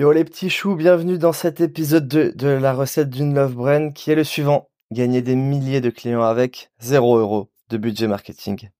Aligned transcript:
Yo 0.00 0.12
les 0.12 0.24
petits 0.24 0.48
choux, 0.48 0.76
bienvenue 0.76 1.18
dans 1.18 1.34
cet 1.34 1.60
épisode 1.60 2.08
2 2.08 2.32
de 2.32 2.48
la 2.48 2.72
recette 2.72 3.10
d'une 3.10 3.34
Love 3.34 3.52
Brand 3.52 3.92
qui 3.92 4.10
est 4.10 4.14
le 4.14 4.24
suivant. 4.24 4.70
Gagner 4.90 5.20
des 5.20 5.36
milliers 5.36 5.82
de 5.82 5.90
clients 5.90 6.22
avec 6.22 6.70
0 6.80 7.18
euros 7.18 7.50
de 7.68 7.76
budget 7.76 8.06
marketing. 8.06 8.70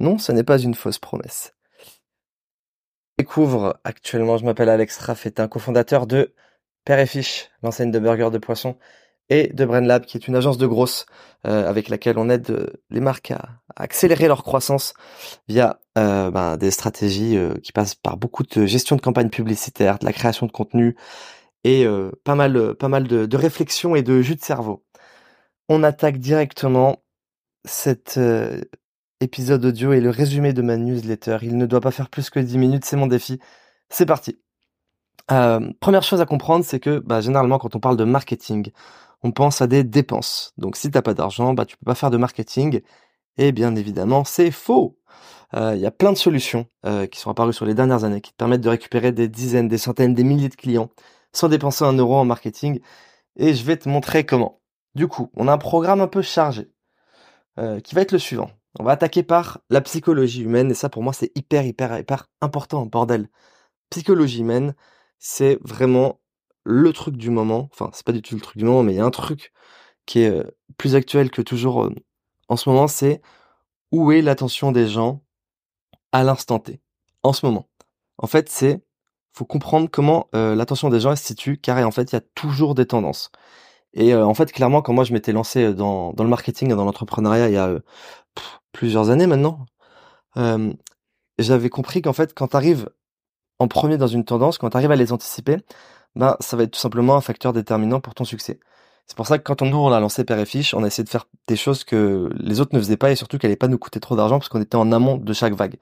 Non, 0.00 0.18
ce 0.18 0.32
n'est 0.32 0.44
pas 0.44 0.58
une 0.58 0.74
fausse 0.74 0.98
promesse. 0.98 1.54
Découvre, 3.18 3.80
actuellement 3.84 4.36
je 4.36 4.44
m'appelle 4.44 4.68
Alex 4.68 4.98
Raff, 4.98 5.24
est 5.24 5.40
un 5.40 5.48
cofondateur 5.48 6.06
de 6.06 6.34
Père 6.84 6.98
et 6.98 7.06
Fiche, 7.06 7.48
l'enseigne 7.62 7.90
de 7.90 7.98
burgers 7.98 8.30
de 8.30 8.36
poisson, 8.36 8.76
et 9.30 9.52
de 9.54 9.64
BrandLab, 9.64 10.04
qui 10.04 10.16
est 10.16 10.26
une 10.26 10.34
agence 10.34 10.58
de 10.58 10.66
grosses 10.66 11.06
euh, 11.46 11.66
avec 11.68 11.88
laquelle 11.88 12.18
on 12.18 12.28
aide 12.28 12.50
euh, 12.50 12.66
les 12.90 13.00
marques 13.00 13.30
à, 13.30 13.60
accélérer 13.76 14.26
leur 14.26 14.42
croissance 14.42 14.92
via 15.48 15.80
euh, 15.96 16.30
ben, 16.30 16.56
des 16.56 16.70
stratégies 16.70 17.38
qui 17.62 17.72
passent 17.72 17.94
par 17.94 18.18
beaucoup 18.18 18.42
de 18.42 18.66
gestion 18.66 18.96
de 18.96 19.00
campagne 19.00 19.30
publicitaire, 19.30 19.98
de 19.98 20.04
la 20.04 20.12
création 20.12 20.46
de 20.46 20.52
contenu 20.52 20.96
et 21.64 21.86
pas 22.24 22.34
mal, 22.34 22.74
pas 22.74 22.88
mal 22.88 23.06
de, 23.06 23.26
de 23.26 23.36
réflexion 23.36 23.94
et 23.94 24.02
de 24.02 24.20
jus 24.20 24.34
de 24.34 24.42
cerveau. 24.42 24.84
On 25.68 25.82
attaque 25.82 26.18
directement 26.18 27.02
cet 27.64 28.18
épisode 29.20 29.64
audio 29.64 29.92
et 29.92 30.00
le 30.00 30.10
résumé 30.10 30.52
de 30.52 30.62
ma 30.62 30.76
newsletter. 30.76 31.38
Il 31.42 31.56
ne 31.56 31.66
doit 31.66 31.80
pas 31.80 31.90
faire 31.90 32.10
plus 32.10 32.28
que 32.28 32.40
10 32.40 32.58
minutes, 32.58 32.84
c'est 32.84 32.96
mon 32.96 33.06
défi. 33.06 33.38
C'est 33.88 34.06
parti. 34.06 34.38
première 35.28 36.02
chose 36.02 36.20
à 36.20 36.26
comprendre, 36.26 36.64
c'est 36.64 36.80
que 36.80 36.98
bah, 36.98 37.20
généralement 37.20 37.58
quand 37.58 37.76
on 37.76 37.80
parle 37.80 37.96
de 37.96 38.04
marketing, 38.04 38.72
on 39.22 39.32
pense 39.32 39.60
à 39.60 39.66
des 39.66 39.84
dépenses. 39.84 40.52
Donc 40.58 40.76
si 40.76 40.90
t'as 40.90 41.02
pas 41.02 41.14
d'argent, 41.14 41.54
bah 41.54 41.64
tu 41.66 41.76
peux 41.76 41.84
pas 41.84 41.94
faire 41.94 42.10
de 42.10 42.16
marketing. 42.16 42.80
Et 43.38 43.52
bien 43.52 43.76
évidemment, 43.76 44.24
c'est 44.24 44.50
faux. 44.50 44.98
Euh, 45.54 45.74
il 45.74 45.80
y 45.80 45.86
a 45.86 45.90
plein 45.90 46.12
de 46.12 46.16
solutions 46.18 46.66
euh, 46.86 47.06
qui 47.06 47.18
sont 47.20 47.30
apparues 47.30 47.52
sur 47.52 47.66
les 47.66 47.74
dernières 47.74 48.04
années 48.04 48.20
qui 48.20 48.32
te 48.32 48.36
permettent 48.36 48.60
de 48.60 48.68
récupérer 48.68 49.12
des 49.12 49.28
dizaines, 49.28 49.68
des 49.68 49.78
centaines, 49.78 50.14
des 50.14 50.24
milliers 50.24 50.48
de 50.48 50.56
clients 50.56 50.90
sans 51.32 51.48
dépenser 51.48 51.84
un 51.84 51.92
euro 51.92 52.16
en 52.16 52.24
marketing. 52.24 52.80
Et 53.36 53.54
je 53.54 53.64
vais 53.64 53.76
te 53.76 53.88
montrer 53.88 54.24
comment. 54.26 54.60
Du 54.94 55.08
coup, 55.08 55.30
on 55.36 55.48
a 55.48 55.52
un 55.52 55.58
programme 55.58 56.00
un 56.00 56.08
peu 56.08 56.22
chargé 56.22 56.70
euh, 57.58 57.80
qui 57.80 57.94
va 57.94 58.02
être 58.02 58.12
le 58.12 58.18
suivant. 58.18 58.50
On 58.78 58.84
va 58.84 58.92
attaquer 58.92 59.22
par 59.22 59.60
la 59.70 59.80
psychologie 59.80 60.42
humaine 60.42 60.70
et 60.70 60.74
ça 60.74 60.88
pour 60.88 61.02
moi 61.02 61.12
c'est 61.12 61.32
hyper 61.36 61.64
hyper 61.64 61.98
hyper 61.98 62.26
important 62.40 62.86
bordel. 62.86 63.28
Psychologie 63.90 64.40
humaine, 64.40 64.74
c'est 65.18 65.58
vraiment 65.62 66.20
le 66.70 66.92
truc 66.92 67.16
du 67.16 67.30
moment. 67.30 67.68
Enfin, 67.72 67.90
c'est 67.92 68.06
pas 68.06 68.12
du 68.12 68.22
tout 68.22 68.34
le 68.34 68.40
truc 68.40 68.56
du 68.56 68.64
moment, 68.64 68.82
mais 68.82 68.92
il 68.94 68.96
y 68.96 69.00
a 69.00 69.04
un 69.04 69.10
truc 69.10 69.52
qui 70.06 70.20
est 70.20 70.42
plus 70.78 70.94
actuel 70.94 71.30
que 71.30 71.42
toujours 71.42 71.90
en 72.48 72.56
ce 72.56 72.68
moment, 72.68 72.88
c'est 72.88 73.20
où 73.92 74.12
est 74.12 74.22
l'attention 74.22 74.72
des 74.72 74.88
gens 74.88 75.22
à 76.12 76.24
l'instant 76.24 76.58
T, 76.58 76.80
en 77.22 77.32
ce 77.32 77.44
moment? 77.46 77.68
En 78.18 78.26
fait, 78.26 78.48
c'est 78.48 78.82
faut 79.32 79.44
comprendre 79.44 79.88
comment 79.90 80.28
l'attention 80.32 80.88
des 80.88 81.00
gens 81.00 81.14
se 81.14 81.24
situe, 81.24 81.58
car 81.58 81.78
en 81.86 81.90
fait, 81.90 82.12
il 82.12 82.14
y 82.14 82.18
a 82.18 82.22
toujours 82.34 82.74
des 82.74 82.86
tendances. 82.86 83.30
Et 83.92 84.14
en 84.14 84.34
fait, 84.34 84.52
clairement, 84.52 84.82
quand 84.82 84.92
moi 84.92 85.04
je 85.04 85.12
m'étais 85.12 85.32
lancé 85.32 85.74
dans, 85.74 86.12
dans 86.12 86.24
le 86.24 86.30
marketing, 86.30 86.68
dans 86.68 86.84
l'entrepreneuriat, 86.84 87.48
il 87.48 87.54
y 87.54 87.58
a 87.58 87.78
plusieurs 88.72 89.10
années 89.10 89.26
maintenant, 89.26 89.66
j'avais 91.38 91.70
compris 91.70 92.02
qu'en 92.02 92.12
fait, 92.12 92.34
quand 92.34 92.48
tu 92.48 92.56
arrives 92.56 92.88
en 93.58 93.68
premier 93.68 93.98
dans 93.98 94.06
une 94.06 94.24
tendance, 94.24 94.58
quand 94.58 94.70
tu 94.70 94.76
arrives 94.76 94.90
à 94.90 94.96
les 94.96 95.12
anticiper, 95.12 95.58
ben, 96.16 96.36
ça 96.40 96.56
va 96.56 96.64
être 96.64 96.72
tout 96.72 96.80
simplement 96.80 97.16
un 97.16 97.20
facteur 97.20 97.52
déterminant 97.52 98.00
pour 98.00 98.14
ton 98.14 98.24
succès. 98.24 98.60
C'est 99.06 99.16
pour 99.16 99.26
ça 99.26 99.38
que 99.38 99.42
quand 99.42 99.62
on 99.62 99.66
nous 99.66 99.78
on 99.78 99.92
a 99.92 99.98
lancé 100.00 100.24
Père 100.24 100.38
on 100.74 100.84
a 100.84 100.86
essayé 100.86 101.04
de 101.04 101.08
faire 101.08 101.26
des 101.48 101.56
choses 101.56 101.82
que 101.84 102.30
les 102.38 102.60
autres 102.60 102.74
ne 102.74 102.80
faisaient 102.80 102.96
pas 102.96 103.10
et 103.10 103.16
surtout 103.16 103.38
qu'elles 103.38 103.50
n'allaient 103.50 103.56
pas 103.56 103.68
nous 103.68 103.78
coûter 103.78 103.98
trop 103.98 104.14
d'argent 104.16 104.38
parce 104.38 104.48
qu'on 104.48 104.60
était 104.60 104.76
en 104.76 104.92
amont 104.92 105.16
de 105.16 105.32
chaque 105.32 105.54
vague. 105.54 105.78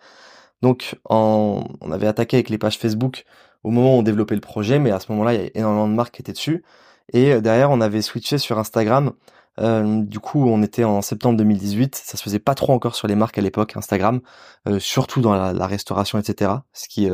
Donc 0.63 0.97
on 1.09 1.63
avait 1.93 2.07
attaqué 2.07 2.39
avec 2.39 2.49
les 2.49 2.59
pages 2.59 2.79
Facebook 2.79 3.25
au 3.65 3.71
moment 3.71 3.97
où 3.97 3.99
on 3.99 4.03
développait 4.03 4.35
le 4.35 4.41
projet, 4.41 4.79
mais 4.79 4.91
à 4.91 5.01
ce 5.01 5.11
moment-là, 5.13 5.35
il 5.35 5.41
y 5.41 5.45
a 5.45 5.51
énormément 5.55 5.89
de 5.89 5.95
marques 5.95 6.15
qui 6.15 6.23
étaient 6.23 6.33
dessus. 6.33 6.65
Et 7.13 7.33
euh, 7.33 7.41
derrière, 7.41 7.71
on 7.71 7.81
avait 7.81 8.03
switché 8.03 8.39
sur 8.39 8.59
Instagram. 8.59 9.13
Euh, 9.59 10.03
du 10.03 10.21
coup, 10.21 10.47
on 10.47 10.63
était 10.63 10.85
en 10.85 11.03
septembre 11.03 11.37
2018. 11.39 11.97
Ça 11.97 12.17
se 12.17 12.23
faisait 12.23 12.39
pas 12.39 12.55
trop 12.55 12.73
encore 12.73 12.95
sur 12.95 13.09
les 13.09 13.17
marques 13.17 13.39
à 13.39 13.41
l'époque, 13.43 13.77
Instagram, 13.77 14.21
euh, 14.69 14.79
surtout 14.79 15.21
dans 15.21 15.35
la, 15.35 15.67
restauration, 15.67 16.19
etc. 16.19 16.53
Ce 16.73 16.89
qui, 16.89 17.09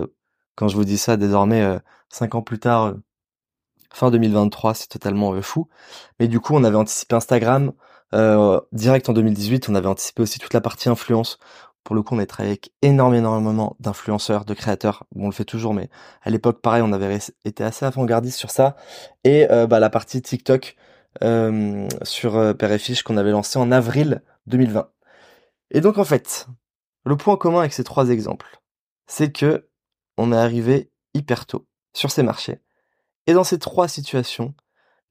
quand 0.55 0.69
je 0.69 0.77
vous 0.77 0.85
dis 0.85 0.99
ça, 0.99 1.17
désormais, 1.17 1.79
cinq 2.09 2.35
ans 2.35 2.43
plus 2.43 2.59
tard, 2.59 2.95
fin 3.93 4.11
2023, 4.11 4.75
c'est 4.75 4.89
totalement 4.89 5.41
fou. 5.43 5.69
Mais 6.21 6.29
du 6.29 6.41
coup, 6.41 6.55
on 6.55 6.65
avait 6.65 6.77
anticipé 6.77 7.15
Instagram. 7.17 7.73
direct 8.73 9.09
en 9.09 9.13
2018, 9.13 9.69
on 9.69 9.75
avait 9.75 9.89
anticipé 9.89 10.23
aussi 10.23 10.39
toute 10.39 10.55
la 10.55 10.61
partie 10.61 10.89
influence. 10.89 11.39
Pour 11.85 11.95
le 11.95 12.03
coup, 12.03 12.15
on 12.15 12.19
a 12.19 12.27
travaillé 12.27 12.53
avec 12.53 12.73
énormément, 12.83 13.77
d'influenceurs, 13.81 14.45
de 14.45 14.55
créateurs. 14.55 15.05
Bon, 15.15 15.25
on 15.25 15.27
le 15.27 15.33
fait 15.33 15.45
toujours, 15.45 15.75
mais 15.75 15.91
à 16.23 16.31
l'époque, 16.31 16.61
pareil, 16.63 16.83
on 16.83 16.93
avait 16.93 17.19
été 17.45 17.63
assez 17.63 17.85
avant-gardiste 17.85 18.39
sur 18.39 18.51
ça. 18.51 18.77
Et 19.25 19.47
bah, 19.69 19.81
la 19.81 19.91
partie 19.91 20.23
TikTok 20.23 20.77
sur 22.03 22.37
euh, 22.37 22.55
Père 22.55 22.73
et 22.73 22.79
Fiche 22.79 23.03
qu'on 23.03 23.17
avait 23.17 23.31
lancé 23.31 23.59
en 23.59 23.71
avril 23.71 24.23
2020. 24.47 24.91
Et 25.71 25.81
donc, 25.81 25.99
en 25.99 26.05
fait, 26.05 26.47
le 27.05 27.17
point 27.17 27.37
commun 27.37 27.61
avec 27.61 27.73
ces 27.73 27.85
trois 27.85 28.11
exemples, 28.11 28.61
c'est 29.07 29.33
que 29.33 29.69
on 30.17 30.33
est 30.33 30.37
arrivé 30.37 30.91
hyper 31.15 31.47
tôt 31.47 31.67
sur 31.94 32.10
ces 32.10 32.22
marchés. 32.22 32.60
Et 33.27 33.32
dans 33.32 33.44
ces 33.44 33.59
trois 33.59 33.88
situations, 33.88 34.55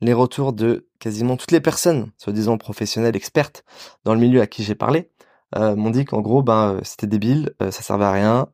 les 0.02 0.14
retours 0.14 0.54
de 0.54 0.88
quasiment 1.00 1.38
toutes 1.38 1.52
les 1.52 1.62
personnes, 1.62 2.12
soi-disant 2.18 2.58
professionnelles, 2.58 3.16
expertes 3.16 3.64
dans 4.04 4.14
le 4.14 4.20
milieu 4.20 4.42
à 4.42 4.48
qui 4.48 4.64
j'ai 4.64 4.76
parlé, 4.76 5.12
euh, 5.56 5.76
m'ont 5.76 5.92
dit 5.92 6.06
qu'en 6.06 6.22
gros, 6.22 6.42
ben, 6.44 6.76
euh, 6.76 6.80
c'était 6.84 7.08
débile, 7.08 7.54
euh, 7.62 7.72
ça 7.72 7.82
servait 7.84 8.06
à 8.06 8.12
rien, 8.12 8.48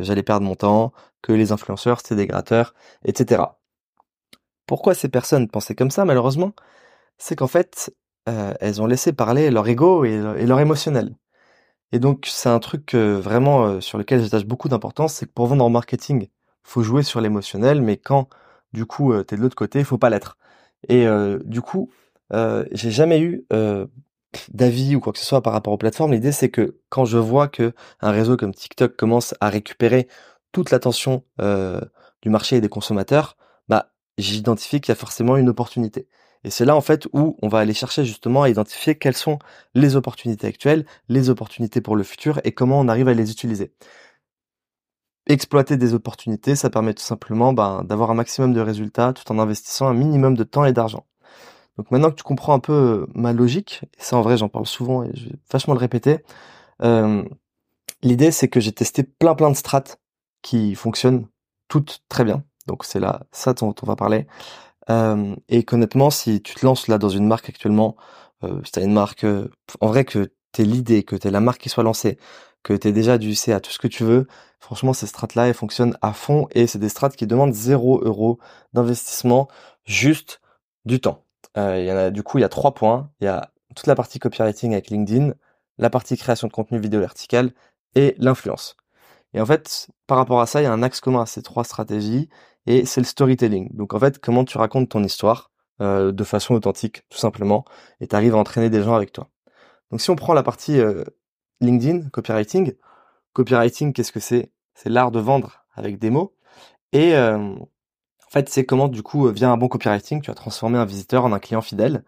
j'allais 0.00 0.22
perdre 0.22 0.46
mon 0.46 0.54
temps, 0.54 0.92
que 1.22 1.32
les 1.32 1.52
influenceurs, 1.52 2.00
c'était 2.00 2.16
des 2.16 2.26
gratteurs, 2.26 2.74
etc. 3.04 3.42
Pourquoi 4.66 4.94
ces 4.94 5.08
personnes 5.08 5.48
pensaient 5.48 5.74
comme 5.74 5.90
ça, 5.90 6.04
malheureusement? 6.04 6.52
C'est 7.18 7.36
qu'en 7.36 7.46
fait, 7.46 7.94
elles 8.26 8.82
ont 8.82 8.86
laissé 8.86 9.12
parler 9.12 9.50
leur 9.50 9.68
ego 9.68 10.04
et, 10.04 10.18
leur 10.18 10.60
émotionnel. 10.60 11.16
Et 11.92 11.98
donc, 12.00 12.26
c'est 12.28 12.48
un 12.48 12.58
truc 12.58 12.94
vraiment 12.94 13.80
sur 13.80 13.98
lequel 13.98 14.22
j'attache 14.22 14.44
beaucoup 14.46 14.68
d'importance, 14.68 15.14
c'est 15.14 15.26
que 15.26 15.32
pour 15.32 15.46
vendre 15.46 15.64
en 15.64 15.70
marketing, 15.70 16.28
faut 16.66 16.82
jouer 16.82 17.02
sur 17.02 17.20
l'émotionnel, 17.20 17.80
mais 17.80 17.96
quand 17.96 18.28
du 18.72 18.84
coup 18.84 19.16
tu 19.16 19.24
t'es 19.24 19.36
de 19.36 19.40
l'autre 19.40 19.56
côté, 19.56 19.82
faut 19.84 19.98
pas 19.98 20.10
l'être. 20.10 20.36
Et 20.88 21.06
du 21.44 21.62
coup, 21.62 21.90
j'ai 22.30 22.90
jamais 22.90 23.20
eu 23.20 23.46
d'avis 24.52 24.96
ou 24.96 25.00
quoi 25.00 25.12
que 25.12 25.18
ce 25.18 25.24
soit 25.24 25.42
par 25.42 25.52
rapport 25.52 25.72
aux 25.72 25.78
plateformes. 25.78 26.12
L'idée 26.12 26.32
c'est 26.32 26.50
que 26.50 26.78
quand 26.90 27.04
je 27.04 27.16
vois 27.16 27.48
que 27.48 27.72
un 28.00 28.10
réseau 28.10 28.36
comme 28.36 28.52
TikTok 28.52 28.96
commence 28.96 29.34
à 29.40 29.48
récupérer 29.48 30.08
toute 30.52 30.70
l'attention 30.70 31.24
du 31.38 32.30
marché 32.30 32.56
et 32.56 32.60
des 32.60 32.68
consommateurs, 32.68 33.36
bah 33.68 33.92
j'identifie 34.18 34.80
qu'il 34.80 34.90
y 34.90 34.92
a 34.92 34.96
forcément 34.96 35.36
une 35.36 35.48
opportunité. 35.48 36.08
Et 36.44 36.50
c'est 36.50 36.64
là 36.64 36.76
en 36.76 36.80
fait 36.80 37.08
où 37.12 37.36
on 37.42 37.48
va 37.48 37.58
aller 37.60 37.74
chercher 37.74 38.04
justement 38.04 38.42
à 38.42 38.48
identifier 38.48 38.94
quelles 38.96 39.16
sont 39.16 39.38
les 39.74 39.96
opportunités 39.96 40.46
actuelles, 40.46 40.84
les 41.08 41.30
opportunités 41.30 41.80
pour 41.80 41.96
le 41.96 42.04
futur 42.04 42.40
et 42.44 42.52
comment 42.52 42.78
on 42.78 42.88
arrive 42.88 43.08
à 43.08 43.14
les 43.14 43.30
utiliser 43.30 43.72
exploiter 45.26 45.76
des 45.76 45.94
opportunités, 45.94 46.56
ça 46.56 46.70
permet 46.70 46.94
tout 46.94 47.02
simplement 47.02 47.52
ben, 47.52 47.82
d'avoir 47.84 48.10
un 48.10 48.14
maximum 48.14 48.52
de 48.52 48.60
résultats 48.60 49.12
tout 49.12 49.30
en 49.32 49.38
investissant 49.38 49.88
un 49.88 49.94
minimum 49.94 50.36
de 50.36 50.44
temps 50.44 50.64
et 50.64 50.72
d'argent. 50.72 51.06
Donc 51.76 51.90
maintenant 51.90 52.10
que 52.10 52.16
tu 52.16 52.22
comprends 52.22 52.54
un 52.54 52.58
peu 52.58 52.72
euh, 52.72 53.06
ma 53.14 53.32
logique, 53.32 53.82
et 53.98 54.02
ça 54.02 54.16
en 54.16 54.22
vrai 54.22 54.36
j'en 54.36 54.48
parle 54.48 54.66
souvent 54.66 55.02
et 55.04 55.10
je 55.14 55.28
vais 55.28 55.36
vachement 55.52 55.74
le 55.74 55.80
répéter, 55.80 56.18
euh, 56.82 57.22
l'idée 58.02 58.30
c'est 58.30 58.48
que 58.48 58.60
j'ai 58.60 58.72
testé 58.72 59.02
plein 59.02 59.34
plein 59.34 59.50
de 59.50 59.56
strates 59.56 60.00
qui 60.42 60.74
fonctionnent 60.74 61.26
toutes 61.68 62.02
très 62.08 62.24
bien. 62.24 62.44
Donc 62.66 62.84
c'est 62.84 63.00
là 63.00 63.22
ça 63.32 63.52
dont 63.54 63.74
on 63.82 63.86
va 63.86 63.96
parler. 63.96 64.26
Euh, 64.90 65.34
et 65.48 65.64
qu'honnêtement, 65.64 66.10
si 66.10 66.40
tu 66.42 66.54
te 66.54 66.64
lances 66.64 66.88
là 66.88 66.98
dans 66.98 67.08
une 67.08 67.26
marque 67.26 67.48
actuellement, 67.48 67.96
euh, 68.44 68.60
si 68.64 68.72
tu 68.72 68.78
as 68.80 68.82
une 68.84 68.92
marque, 68.92 69.26
en 69.80 69.86
vrai 69.88 70.04
que 70.04 70.30
t'es 70.56 70.64
l'idée, 70.64 71.02
que 71.02 71.16
t'es 71.16 71.30
la 71.30 71.40
marque 71.40 71.60
qui 71.60 71.68
soit 71.68 71.84
lancée, 71.84 72.18
que 72.62 72.72
tu 72.72 72.88
es 72.88 72.92
déjà 72.92 73.18
du 73.18 73.34
C 73.34 73.52
à 73.52 73.60
tout 73.60 73.70
ce 73.70 73.78
que 73.78 73.88
tu 73.88 74.04
veux, 74.04 74.26
franchement, 74.58 74.92
ces 74.92 75.06
strates-là, 75.06 75.48
elles 75.48 75.54
fonctionnent 75.54 75.96
à 76.02 76.12
fond 76.12 76.48
et 76.52 76.66
c'est 76.66 76.78
des 76.78 76.88
strates 76.88 77.16
qui 77.16 77.26
demandent 77.26 77.54
0 77.54 78.00
euros 78.04 78.38
d'investissement, 78.72 79.48
juste 79.84 80.40
du 80.84 81.00
temps. 81.00 81.24
Euh, 81.58 81.82
y 81.82 81.92
en 81.92 81.96
a, 81.96 82.10
du 82.10 82.22
coup, 82.22 82.38
il 82.38 82.42
y 82.42 82.44
a 82.44 82.48
trois 82.48 82.74
points. 82.74 83.10
Il 83.20 83.24
y 83.24 83.28
a 83.28 83.50
toute 83.74 83.86
la 83.86 83.94
partie 83.94 84.18
copywriting 84.18 84.72
avec 84.72 84.90
LinkedIn, 84.90 85.34
la 85.78 85.90
partie 85.90 86.16
création 86.16 86.48
de 86.48 86.52
contenu 86.52 86.78
vidéo 86.78 87.00
vertical 87.00 87.52
et 87.94 88.14
l'influence. 88.18 88.76
Et 89.34 89.40
en 89.40 89.46
fait, 89.46 89.88
par 90.06 90.18
rapport 90.18 90.40
à 90.40 90.46
ça, 90.46 90.60
il 90.60 90.64
y 90.64 90.66
a 90.66 90.72
un 90.72 90.82
axe 90.82 91.00
commun 91.00 91.22
à 91.22 91.26
ces 91.26 91.42
trois 91.42 91.64
stratégies 91.64 92.28
et 92.66 92.86
c'est 92.86 93.00
le 93.00 93.06
storytelling. 93.06 93.74
Donc 93.76 93.94
en 93.94 93.98
fait, 94.00 94.18
comment 94.18 94.44
tu 94.44 94.58
racontes 94.58 94.88
ton 94.88 95.04
histoire 95.04 95.50
euh, 95.82 96.12
de 96.12 96.24
façon 96.24 96.54
authentique, 96.54 97.02
tout 97.10 97.18
simplement, 97.18 97.64
et 98.00 98.06
tu 98.06 98.16
arrives 98.16 98.34
à 98.34 98.38
entraîner 98.38 98.70
des 98.70 98.82
gens 98.82 98.94
avec 98.94 99.12
toi. 99.12 99.28
Donc 99.90 100.00
si 100.00 100.10
on 100.10 100.16
prend 100.16 100.34
la 100.34 100.42
partie 100.42 100.78
euh, 100.80 101.04
LinkedIn, 101.60 102.08
copywriting. 102.10 102.74
Copywriting, 103.32 103.92
qu'est-ce 103.92 104.12
que 104.12 104.20
c'est? 104.20 104.52
C'est 104.74 104.88
l'art 104.88 105.10
de 105.10 105.20
vendre 105.20 105.64
avec 105.74 105.98
des 105.98 106.10
mots. 106.10 106.34
Et 106.92 107.14
euh, 107.14 107.38
en 107.38 108.30
fait, 108.30 108.48
c'est 108.48 108.64
comment 108.64 108.88
du 108.88 109.02
coup, 109.02 109.28
via 109.28 109.50
un 109.50 109.56
bon 109.56 109.68
copywriting, 109.68 110.22
tu 110.22 110.30
vas 110.30 110.34
transformer 110.34 110.78
un 110.78 110.84
visiteur 110.84 111.24
en 111.24 111.32
un 111.32 111.38
client 111.38 111.62
fidèle. 111.62 112.04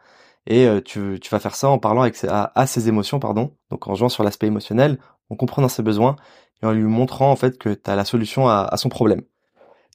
Et 0.47 0.67
euh, 0.67 0.81
tu, 0.81 1.19
vas 1.31 1.41
faire 1.41 1.55
ça 1.55 1.69
en 1.69 1.79
parlant 1.79 2.03
avec 2.03 2.17
à, 2.25 2.67
ses 2.67 2.89
émotions, 2.89 3.21
pardon. 3.21 3.55
Donc 3.71 3.87
en 3.89 3.95
jouant 3.95 4.09
sur 4.09 4.25
l'aspect 4.25 4.47
émotionnel, 4.47 4.99
en 5.31 5.37
comprenant 5.37 5.69
ses 5.69 5.83
besoins 5.83 6.17
et 6.63 6.67
en 6.67 6.73
lui 6.73 6.83
montrant 6.85 7.31
en 7.31 7.37
fait 7.37 7.59
que 7.59 7.71
tu 7.71 7.81
la 7.87 8.05
solution 8.05 8.49
à, 8.49 8.63
à, 8.71 8.77
son 8.79 8.89
problème. 8.89 9.23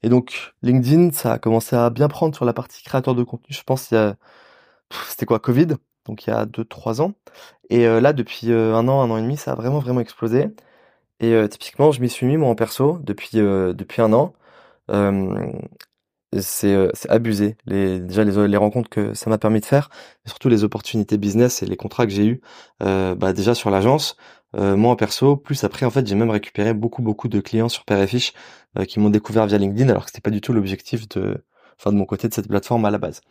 Et 0.03 0.09
donc 0.09 0.53
LinkedIn, 0.61 1.11
ça 1.11 1.33
a 1.33 1.39
commencé 1.39 1.75
à 1.75 1.89
bien 1.89 2.07
prendre 2.07 2.35
sur 2.35 2.45
la 2.45 2.53
partie 2.53 2.83
créateur 2.83 3.15
de 3.15 3.23
contenu. 3.23 3.47
Je 3.55 3.63
pense 3.63 3.89
il 3.91 3.95
y 3.95 3.97
a 3.97 4.15
c'était 5.09 5.25
quoi 5.25 5.39
Covid, 5.39 5.67
donc 6.05 6.25
il 6.27 6.29
y 6.31 6.33
a 6.33 6.45
deux 6.45 6.65
trois 6.65 7.01
ans. 7.01 7.13
Et 7.69 7.87
euh, 7.87 8.01
là 8.01 8.13
depuis 8.13 8.51
euh, 8.51 8.75
un 8.75 8.87
an, 8.87 9.01
un 9.01 9.09
an 9.11 9.17
et 9.17 9.21
demi, 9.21 9.37
ça 9.37 9.53
a 9.53 9.55
vraiment 9.55 9.79
vraiment 9.79 10.01
explosé. 10.01 10.47
Et 11.21 11.33
euh, 11.33 11.47
typiquement, 11.47 11.91
je 11.91 12.01
m'y 12.01 12.09
suis 12.09 12.27
mis 12.27 12.37
moi 12.37 12.49
en 12.49 12.55
perso 12.55 12.99
depuis 13.03 13.37
depuis 13.37 14.01
un 14.01 14.13
an. 14.13 14.33
c'est 16.39 16.89
c'est 16.93 17.09
abusé 17.11 17.57
les 17.65 17.99
déjà 17.99 18.23
les, 18.23 18.47
les 18.47 18.57
rencontres 18.57 18.89
que 18.89 19.13
ça 19.13 19.29
m'a 19.29 19.37
permis 19.37 19.59
de 19.59 19.65
faire 19.65 19.89
et 20.25 20.29
surtout 20.29 20.49
les 20.49 20.63
opportunités 20.63 21.17
business 21.17 21.61
et 21.61 21.67
les 21.67 21.77
contrats 21.77 22.05
que 22.07 22.11
j'ai 22.11 22.25
eu 22.25 22.41
bah 22.79 23.33
déjà 23.33 23.53
sur 23.55 23.69
l'agence 23.69 24.17
moi 24.53 24.91
en 24.91 24.95
perso 24.95 25.37
plus 25.37 25.63
après 25.63 25.85
en 25.85 25.91
fait 25.91 26.07
j'ai 26.07 26.15
même 26.15 26.31
récupéré 26.31 26.73
beaucoup 26.73 27.03
beaucoup 27.03 27.27
de 27.27 27.39
clients 27.39 27.69
sur 27.69 27.85
Père 27.85 28.07
qui 28.87 28.99
m'ont 28.99 29.09
découvert 29.11 29.45
via 29.47 29.57
LinkedIn 29.59 29.89
alors 29.89 30.05
que 30.05 30.11
c'était 30.11 30.21
pas 30.21 30.31
du 30.31 30.41
tout 30.41 30.53
l'objectif 30.53 31.07
de 31.09 31.45
enfin 31.79 31.91
de 31.91 31.97
mon 31.97 32.05
côté 32.05 32.27
de 32.27 32.33
cette 32.33 32.47
plateforme 32.47 32.85
à 32.85 32.91
la 32.91 32.97
base 32.97 33.21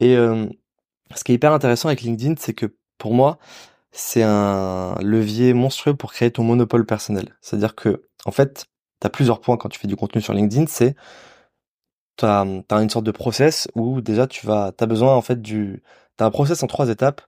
et 0.00 0.16
ce 1.14 1.24
qui 1.24 1.32
est 1.32 1.34
hyper 1.34 1.52
intéressant 1.52 1.88
avec 1.88 2.02
LinkedIn, 2.02 2.34
c'est 2.38 2.54
que 2.54 2.74
pour 2.98 3.14
moi, 3.14 3.38
c'est 3.92 4.22
un 4.22 4.94
levier 5.00 5.54
monstrueux 5.54 5.94
pour 5.94 6.12
créer 6.12 6.30
ton 6.30 6.44
monopole 6.44 6.86
personnel. 6.86 7.36
C'est-à-dire 7.40 7.74
que, 7.74 8.04
en 8.24 8.30
fait, 8.30 8.66
tu 9.00 9.06
as 9.06 9.10
plusieurs 9.10 9.40
points 9.40 9.56
quand 9.56 9.68
tu 9.68 9.78
fais 9.78 9.88
du 9.88 9.96
contenu 9.96 10.20
sur 10.20 10.34
LinkedIn, 10.34 10.66
c'est 10.68 10.94
tu 12.16 12.26
as, 12.26 12.44
une 12.70 12.90
sorte 12.90 13.06
de 13.06 13.10
process 13.10 13.68
où 13.74 14.00
déjà 14.00 14.26
tu 14.26 14.46
vas 14.46 14.72
as 14.78 14.86
besoin 14.86 15.14
en 15.14 15.22
fait 15.22 15.40
du 15.40 15.82
tu 16.18 16.24
as 16.24 16.26
un 16.26 16.30
process 16.30 16.62
en 16.62 16.66
trois 16.66 16.90
étapes 16.90 17.22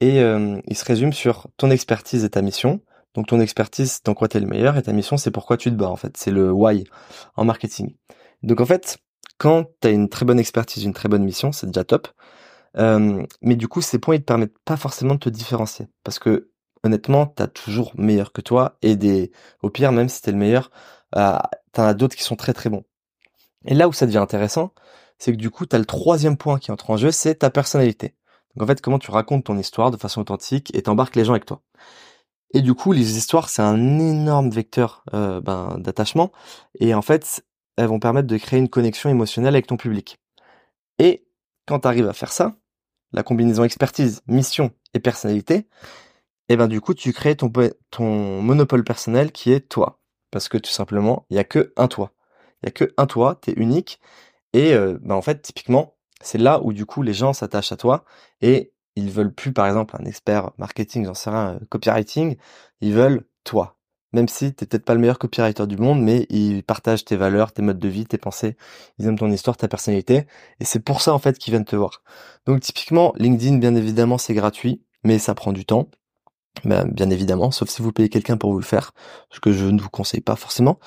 et 0.00 0.20
euh, 0.20 0.60
il 0.66 0.76
se 0.76 0.84
résume 0.84 1.12
sur 1.12 1.48
ton 1.56 1.70
expertise 1.70 2.24
et 2.24 2.30
ta 2.30 2.42
mission. 2.42 2.80
Donc 3.14 3.26
ton 3.26 3.40
expertise, 3.40 4.00
dans 4.04 4.14
quoi 4.14 4.28
tu 4.28 4.36
es 4.36 4.40
le 4.40 4.46
meilleur 4.46 4.76
et 4.76 4.82
ta 4.82 4.92
mission, 4.92 5.16
c'est 5.16 5.32
pourquoi 5.32 5.56
tu 5.56 5.70
te 5.70 5.74
bats 5.74 5.88
en 5.90 5.96
fait, 5.96 6.16
c'est 6.16 6.30
le 6.30 6.52
why 6.52 6.84
en 7.36 7.44
marketing. 7.44 7.96
Donc 8.42 8.60
en 8.60 8.66
fait, 8.66 8.98
quand 9.38 9.64
tu 9.80 9.88
as 9.88 9.90
une 9.90 10.08
très 10.08 10.24
bonne 10.24 10.38
expertise, 10.38 10.84
une 10.84 10.94
très 10.94 11.08
bonne 11.08 11.24
mission, 11.24 11.50
c'est 11.50 11.66
déjà 11.66 11.84
top 11.84 12.08
mais 12.76 13.56
du 13.56 13.68
coup, 13.68 13.80
ces 13.80 13.98
points, 13.98 14.16
ils 14.16 14.20
te 14.20 14.24
permettent 14.24 14.58
pas 14.64 14.76
forcément 14.76 15.14
de 15.14 15.20
te 15.20 15.28
différencier. 15.28 15.88
Parce 16.04 16.18
que, 16.18 16.50
honnêtement, 16.84 17.26
t'as 17.26 17.46
toujours 17.46 17.92
meilleur 17.96 18.32
que 18.32 18.40
toi. 18.40 18.78
Et 18.82 18.96
des, 18.96 19.32
au 19.62 19.70
pire, 19.70 19.92
même 19.92 20.08
si 20.08 20.22
t'es 20.22 20.32
le 20.32 20.38
meilleur, 20.38 20.70
euh, 21.16 21.38
t'en 21.72 21.84
as 21.84 21.94
d'autres 21.94 22.16
qui 22.16 22.22
sont 22.22 22.36
très 22.36 22.52
très 22.52 22.70
bons. 22.70 22.84
Et 23.66 23.74
là 23.74 23.88
où 23.88 23.92
ça 23.92 24.06
devient 24.06 24.18
intéressant, 24.18 24.72
c'est 25.18 25.32
que 25.32 25.36
du 25.36 25.50
coup, 25.50 25.66
t'as 25.66 25.78
le 25.78 25.84
troisième 25.84 26.36
point 26.36 26.58
qui 26.58 26.72
entre 26.72 26.90
en 26.90 26.96
jeu, 26.96 27.10
c'est 27.10 27.36
ta 27.36 27.50
personnalité. 27.50 28.14
Donc 28.54 28.64
en 28.64 28.66
fait, 28.66 28.80
comment 28.80 28.98
tu 28.98 29.10
racontes 29.10 29.44
ton 29.44 29.58
histoire 29.58 29.90
de 29.90 29.96
façon 29.96 30.20
authentique 30.20 30.74
et 30.74 30.82
t'embarques 30.82 31.16
les 31.16 31.24
gens 31.24 31.32
avec 31.34 31.44
toi. 31.44 31.62
Et 32.52 32.62
du 32.62 32.74
coup, 32.74 32.92
les 32.92 33.16
histoires, 33.16 33.48
c'est 33.48 33.62
un 33.62 33.98
énorme 33.98 34.50
vecteur 34.50 35.04
euh, 35.14 35.40
ben, 35.40 35.76
d'attachement. 35.78 36.32
Et 36.80 36.94
en 36.94 37.02
fait, 37.02 37.44
elles 37.76 37.86
vont 37.86 38.00
permettre 38.00 38.26
de 38.26 38.36
créer 38.38 38.58
une 38.58 38.68
connexion 38.68 39.08
émotionnelle 39.08 39.54
avec 39.54 39.66
ton 39.66 39.76
public. 39.76 40.18
Et 40.98 41.26
quand 41.66 41.80
tu 41.80 41.88
arrives 41.88 42.08
à 42.08 42.12
faire 42.12 42.32
ça, 42.32 42.56
la 43.12 43.22
combinaison 43.22 43.64
expertise, 43.64 44.22
mission 44.26 44.70
et 44.94 45.00
personnalité, 45.00 45.54
et 46.48 46.54
eh 46.54 46.56
ben 46.56 46.68
du 46.68 46.80
coup 46.80 46.94
tu 46.94 47.12
crées 47.12 47.36
ton, 47.36 48.42
monopole 48.42 48.84
personnel 48.84 49.32
qui 49.32 49.52
est 49.52 49.68
toi. 49.68 50.00
Parce 50.30 50.48
que 50.48 50.58
tout 50.58 50.70
simplement, 50.70 51.26
il 51.30 51.36
y 51.36 51.38
a 51.38 51.44
que 51.44 51.72
un 51.76 51.88
toi. 51.88 52.12
Il 52.62 52.66
y 52.66 52.68
a 52.68 52.72
que 52.72 52.92
un 52.96 53.06
toi, 53.06 53.38
tu 53.42 53.50
es 53.50 53.54
unique. 53.54 54.00
Et 54.52 54.74
euh, 54.74 54.98
ben 55.02 55.14
en 55.14 55.22
fait, 55.22 55.42
typiquement, 55.42 55.96
c'est 56.20 56.38
là 56.38 56.60
où 56.62 56.72
du 56.72 56.86
coup 56.86 57.02
les 57.02 57.14
gens 57.14 57.32
s'attachent 57.32 57.72
à 57.72 57.76
toi 57.76 58.04
et 58.40 58.72
ils 58.96 59.10
veulent 59.10 59.34
plus 59.34 59.52
par 59.52 59.66
exemple 59.66 59.96
un 60.00 60.04
expert 60.04 60.50
marketing, 60.58 61.06
j'en 61.06 61.14
sais 61.14 61.30
rien, 61.30 61.54
euh, 61.54 61.60
copywriting, 61.68 62.36
ils 62.80 62.94
veulent 62.94 63.26
toi 63.44 63.79
même 64.12 64.28
si 64.28 64.52
t'es 64.52 64.66
peut-être 64.66 64.84
pas 64.84 64.94
le 64.94 65.00
meilleur 65.00 65.18
copywriter 65.18 65.66
du 65.66 65.76
monde, 65.76 66.02
mais 66.02 66.26
ils 66.30 66.62
partagent 66.62 67.04
tes 67.04 67.16
valeurs, 67.16 67.52
tes 67.52 67.62
modes 67.62 67.78
de 67.78 67.88
vie, 67.88 68.06
tes 68.06 68.18
pensées, 68.18 68.56
ils 68.98 69.06
aiment 69.06 69.18
ton 69.18 69.30
histoire, 69.30 69.56
ta 69.56 69.68
personnalité, 69.68 70.26
et 70.60 70.64
c'est 70.64 70.80
pour 70.80 71.00
ça 71.00 71.14
en 71.14 71.18
fait 71.18 71.38
qu'ils 71.38 71.52
viennent 71.52 71.64
te 71.64 71.76
voir. 71.76 72.02
Donc 72.46 72.60
typiquement, 72.60 73.12
LinkedIn, 73.16 73.58
bien 73.58 73.74
évidemment, 73.74 74.18
c'est 74.18 74.34
gratuit, 74.34 74.82
mais 75.04 75.18
ça 75.18 75.34
prend 75.34 75.52
du 75.52 75.64
temps. 75.64 75.88
Ben, 76.64 76.84
bien 76.84 77.08
évidemment, 77.10 77.52
sauf 77.52 77.68
si 77.68 77.80
vous 77.80 77.92
payez 77.92 78.08
quelqu'un 78.08 78.36
pour 78.36 78.52
vous 78.52 78.58
le 78.58 78.64
faire, 78.64 78.92
ce 79.30 79.40
que 79.40 79.52
je 79.52 79.66
ne 79.66 79.80
vous 79.80 79.88
conseille 79.88 80.20
pas 80.20 80.36
forcément. 80.36 80.78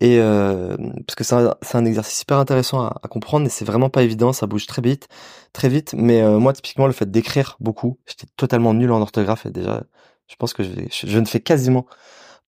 Et 0.00 0.18
euh, 0.18 0.76
parce 1.06 1.14
que 1.14 1.22
c'est 1.22 1.76
un, 1.76 1.84
exercice 1.84 2.22
hyper 2.22 2.38
intéressant 2.38 2.86
à, 2.86 3.08
comprendre 3.08 3.46
et 3.46 3.48
c'est 3.48 3.64
vraiment 3.64 3.88
pas 3.88 4.02
évident, 4.02 4.32
ça 4.32 4.48
bouge 4.48 4.66
très 4.66 4.82
vite, 4.82 5.06
très 5.52 5.68
vite. 5.68 5.94
Mais 5.96 6.22
euh, 6.22 6.40
moi, 6.40 6.52
typiquement, 6.52 6.88
le 6.88 6.92
fait 6.92 7.08
d'écrire 7.08 7.56
beaucoup, 7.60 7.98
j'étais 8.06 8.26
totalement 8.36 8.74
nul 8.74 8.90
en 8.90 9.00
orthographe 9.00 9.46
et 9.46 9.50
déjà, 9.50 9.84
je 10.26 10.34
pense 10.36 10.54
que 10.54 10.64
je 10.64 11.18
ne 11.18 11.24
fais 11.24 11.40
quasiment 11.40 11.86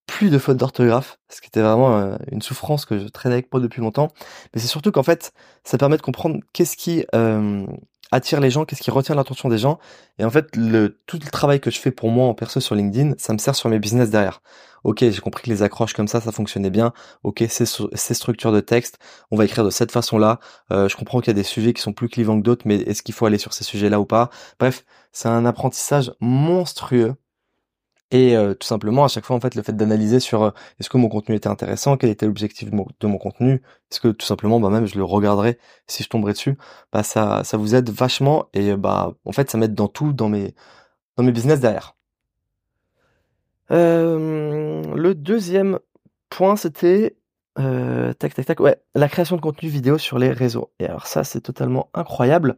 plus 0.05 0.29
de 0.29 0.37
fautes 0.37 0.57
d'orthographe, 0.57 1.19
ce 1.29 1.41
qui 1.41 1.47
était 1.47 1.61
vraiment 1.61 1.97
euh, 1.97 2.15
une 2.31 2.41
souffrance 2.41 2.85
que 2.85 2.99
je 2.99 3.07
traînais 3.07 3.35
avec 3.35 3.51
moi 3.51 3.61
depuis 3.61 3.81
longtemps. 3.81 4.09
Mais 4.53 4.61
c'est 4.61 4.67
surtout 4.67 4.91
qu'en 4.91 5.03
fait, 5.03 5.33
ça 5.63 5.77
permet 5.77 5.97
de 5.97 6.01
comprendre 6.01 6.39
qu'est-ce 6.53 6.77
qui 6.77 7.05
euh, 7.15 7.65
attire 8.11 8.39
les 8.39 8.49
gens, 8.49 8.65
qu'est-ce 8.65 8.81
qui 8.81 8.91
retient 8.91 9.15
l'attention 9.15 9.49
des 9.49 9.57
gens. 9.57 9.79
Et 10.19 10.25
en 10.25 10.29
fait, 10.29 10.55
le, 10.55 11.01
tout 11.05 11.19
le 11.23 11.29
travail 11.29 11.59
que 11.59 11.71
je 11.71 11.79
fais 11.79 11.91
pour 11.91 12.09
moi 12.09 12.27
en 12.27 12.33
perso 12.33 12.59
sur 12.59 12.75
LinkedIn, 12.75 13.13
ça 13.17 13.33
me 13.33 13.37
sert 13.37 13.55
sur 13.55 13.69
mes 13.69 13.79
business 13.79 14.09
derrière. 14.09 14.41
Ok, 14.83 14.99
j'ai 14.99 15.19
compris 15.19 15.43
que 15.43 15.49
les 15.49 15.63
accroches 15.63 15.93
comme 15.93 16.07
ça, 16.07 16.21
ça 16.21 16.31
fonctionnait 16.31 16.69
bien. 16.69 16.93
Ok, 17.23 17.43
ces, 17.49 17.65
ces 17.65 18.13
structures 18.13 18.51
de 18.51 18.59
texte, 18.59 18.99
on 19.31 19.35
va 19.35 19.45
écrire 19.45 19.65
de 19.65 19.71
cette 19.71 19.91
façon-là. 19.91 20.39
Euh, 20.71 20.87
je 20.87 20.95
comprends 20.95 21.19
qu'il 21.19 21.29
y 21.29 21.31
a 21.31 21.33
des 21.33 21.43
sujets 21.43 21.73
qui 21.73 21.81
sont 21.81 21.93
plus 21.93 22.07
clivants 22.07 22.37
que 22.37 22.43
d'autres, 22.43 22.63
mais 22.65 22.75
est-ce 22.75 23.01
qu'il 23.01 23.15
faut 23.15 23.25
aller 23.25 23.39
sur 23.39 23.53
ces 23.53 23.63
sujets-là 23.63 23.99
ou 23.99 24.05
pas? 24.05 24.29
Bref, 24.59 24.85
c'est 25.11 25.27
un 25.27 25.45
apprentissage 25.45 26.11
monstrueux 26.19 27.15
et 28.11 28.35
euh, 28.35 28.53
tout 28.53 28.67
simplement, 28.67 29.03
à 29.03 29.07
chaque 29.07 29.25
fois, 29.25 29.35
en 29.35 29.39
fait, 29.39 29.55
le 29.55 29.63
fait 29.63 29.75
d'analyser 29.75 30.19
sur 30.19 30.43
euh, 30.43 30.51
est-ce 30.79 30.89
que 30.89 30.97
mon 30.97 31.09
contenu 31.09 31.35
était 31.35 31.47
intéressant, 31.47 31.97
quel 31.97 32.11
était 32.11 32.25
l'objectif 32.27 32.69
de, 32.69 33.07
mon, 33.07 33.17
contenu, 33.17 33.63
est-ce 33.91 33.99
que 33.99 34.09
tout 34.09 34.25
simplement, 34.25 34.59
bah 34.59 34.69
même 34.69 34.85
je 34.85 34.97
le 34.97 35.03
regarderai 35.03 35.57
si 35.87 36.03
je 36.03 36.09
tomberais 36.09 36.33
dessus, 36.33 36.57
bah 36.93 37.03
ça, 37.03 37.43
ça 37.43 37.57
vous 37.57 37.73
aide 37.73 37.89
vachement 37.89 38.47
et 38.53 38.75
bah 38.75 39.13
en 39.25 39.31
fait, 39.31 39.49
ça 39.49 39.57
m'aide 39.57 39.73
dans 39.73 39.87
tout, 39.87 40.13
dans 40.13 40.29
mes, 40.29 40.53
dans 41.17 41.23
mes 41.23 41.31
business 41.31 41.59
derrière. 41.59 41.95
Euh, 43.71 44.83
le 44.95 45.15
deuxième 45.15 45.79
point, 46.29 46.55
c'était 46.55 47.17
tac 47.55 48.35
tac 48.35 48.45
tac, 48.45 48.59
ouais, 48.59 48.77
la 48.93 49.09
création 49.09 49.35
de 49.35 49.41
contenu 49.41 49.69
vidéo 49.69 49.97
sur 49.97 50.19
les 50.19 50.31
réseaux. 50.31 50.71
Et 50.79 50.85
alors 50.85 51.07
ça, 51.07 51.23
c'est 51.23 51.41
totalement 51.41 51.89
incroyable. 51.93 52.57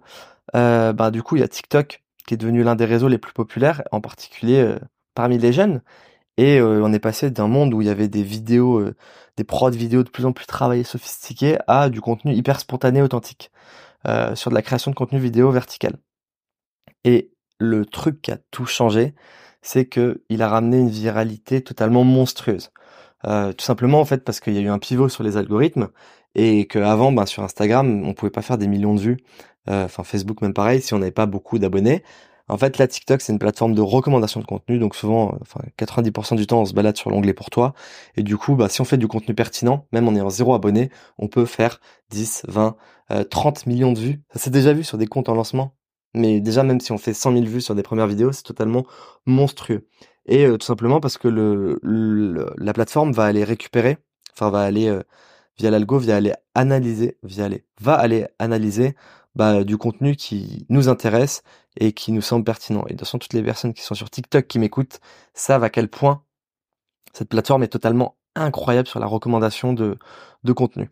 bah 0.54 1.12
du 1.12 1.24
coup, 1.24 1.38
il 1.38 1.40
y 1.40 1.44
a 1.44 1.48
TikTok 1.48 2.04
qui 2.28 2.34
est 2.34 2.38
devenu 2.38 2.64
l'un 2.64 2.76
des 2.76 2.86
réseaux 2.86 3.08
les 3.08 3.18
plus 3.18 3.34
populaires, 3.34 3.84
en 3.92 4.02
particulier 4.02 4.76
parmi 5.18 5.40
les 5.40 5.52
jeunes. 5.52 5.82
Et 6.38 6.60
euh, 6.60 6.82
on 6.84 6.94
est 6.94 7.00
passé 7.00 7.32
d'un 7.32 7.48
monde 7.48 7.74
où 7.74 7.82
il 7.82 7.88
y 7.88 7.90
avait 7.90 8.08
des 8.08 8.22
vidéos, 8.22 8.80
euh, 8.80 8.96
des 9.36 9.44
prods 9.44 9.72
vidéos 9.72 10.04
de 10.04 10.10
plus 10.10 10.26
en 10.26 10.32
plus 10.32 10.46
travaillées, 10.46 10.84
sophistiquées, 10.84 11.58
à 11.68 11.90
du 11.90 12.02
contenu 12.02 12.34
hyper 12.34 12.60
spontané, 12.60 13.02
authentique, 13.02 13.52
euh, 14.08 14.36
sur 14.36 14.52
de 14.52 14.56
la 14.56 14.62
création 14.62 14.92
de 14.92 14.96
contenu 14.96 15.20
vidéo 15.20 15.50
vertical. 15.50 15.98
Et 17.04 17.32
le 17.60 17.86
truc 17.86 18.22
qui 18.22 18.32
a 18.32 18.38
tout 18.52 18.68
changé, 18.68 19.16
c'est 19.64 19.86
que 19.86 20.24
il 20.30 20.44
a 20.44 20.50
ramené 20.50 20.78
une 20.78 20.90
viralité 20.90 21.64
totalement 21.64 22.04
monstrueuse. 22.04 22.70
tout 23.58 23.66
simplement 23.66 24.00
en 24.00 24.06
fait 24.06 24.24
parce 24.24 24.40
qu'il 24.40 24.54
y 24.54 24.60
a 24.60 24.62
eu 24.62 24.70
un 24.70 24.80
pivot 24.80 25.10
sur 25.10 25.24
les 25.24 25.38
algorithmes 25.38 25.90
et 26.36 26.68
qu'avant, 26.68 27.12
ben, 27.12 27.26
sur 27.26 27.44
Instagram, 27.44 28.04
on 28.06 28.14
pouvait 28.14 28.32
pas 28.32 28.44
faire 28.44 28.60
des 28.60 28.68
millions 28.68 28.94
de 28.96 29.02
vues. 29.02 29.18
Enfin 29.68 30.04
Facebook 30.04 30.42
même 30.42 30.54
pareil, 30.54 30.82
si 30.82 30.94
on 30.94 31.00
n'avait 31.00 31.12
pas 31.12 31.26
beaucoup 31.26 31.60
d'abonnés. 31.60 32.04
En 32.50 32.58
fait, 32.58 32.78
la 32.78 32.88
TikTok, 32.88 33.22
c'est 33.22 33.34
une 33.34 33.40
plateforme 33.40 33.74
de 33.74 33.82
recommandation 33.82 34.40
de 34.40 34.46
contenu. 34.46 34.80
Donc 34.80 34.96
souvent, 34.96 35.38
enfin, 35.42 35.60
90% 35.78 36.36
du 36.36 36.48
temps, 36.48 36.62
on 36.62 36.66
se 36.66 36.74
balade 36.74 36.98
sur 36.98 37.10
l'onglet 37.10 37.34
pour 37.34 37.50
toi. 37.50 37.74
Et 38.16 38.24
du 38.24 38.38
coup, 38.38 38.56
bah, 38.56 38.70
si 38.70 38.82
on 38.82 38.86
fait 38.86 38.98
du 38.98 39.08
contenu 39.08 39.36
pertinent, 39.36 39.86
même 39.92 40.08
en 40.08 40.16
ayant 40.16 40.30
zéro 40.30 40.54
abonné, 40.54 40.90
on 41.18 41.28
peut 41.28 41.46
faire 41.46 41.82
10, 42.10 42.44
20, 42.48 42.76
30 43.30 43.66
millions 43.66 43.92
de 43.92 44.00
vues. 44.00 44.22
Ça 44.34 44.40
s'est 44.40 44.50
déjà 44.50 44.74
vu 44.74 44.84
sur 44.84 44.98
des 44.98 45.08
comptes 45.08 45.30
en 45.30 45.36
lancement. 45.36 45.76
Mais 46.14 46.40
déjà, 46.40 46.64
même 46.64 46.80
si 46.80 46.92
on 46.92 46.98
fait 46.98 47.14
100 47.14 47.34
000 47.34 47.46
vues 47.46 47.62
sur 47.62 47.76
des 47.76 47.84
premières 47.84 48.08
vidéos, 48.08 48.32
c'est 48.32 48.44
totalement 48.44 48.86
monstrueux. 49.26 49.88
Et 50.26 50.46
euh, 50.46 50.58
tout 50.58 50.66
simplement 50.66 51.00
parce 51.00 51.18
que 51.18 51.28
le, 51.28 51.80
la 52.58 52.74
plateforme 52.74 53.12
va 53.12 53.26
aller 53.26 53.44
récupérer, 53.44 53.98
enfin 54.34 54.50
va 54.50 54.62
aller 54.62 54.88
euh, 54.88 55.04
via 55.58 55.72
l'algo, 55.72 55.98
via 55.98 56.16
aller 56.16 56.34
analyser, 56.56 57.18
via 57.24 57.46
aller, 57.46 57.66
va 57.82 57.96
aller 57.96 58.28
analyser 58.40 58.96
bah, 59.36 59.64
du 59.64 59.78
contenu 59.78 60.16
qui 60.16 60.66
nous 60.70 60.90
intéresse 60.90 61.44
et 61.80 61.92
qui 61.94 62.12
nous 62.12 62.22
semble 62.22 62.44
pertinent. 62.44 62.82
Et 62.88 62.94
de 62.94 62.98
toute 62.98 63.02
façon, 63.02 63.20
toutes 63.20 63.34
les 63.34 63.44
personnes 63.44 63.74
qui 63.74 63.84
sont 63.84 63.96
sur 63.96 64.10
TikTok 64.10 64.48
qui 64.48 64.60
m'écoutent 64.60 65.00
savent 65.34 65.64
à 65.64 65.70
quel 65.70 65.90
point 65.90 66.24
cette 67.14 67.30
plateforme 67.30 67.64
est 67.64 67.68
totalement 67.68 68.18
incroyable 68.36 68.88
sur 68.88 69.00
la 69.00 69.08
recommandation 69.08 69.74
de, 69.74 69.98
de 70.44 70.54
contenu. 70.54 70.90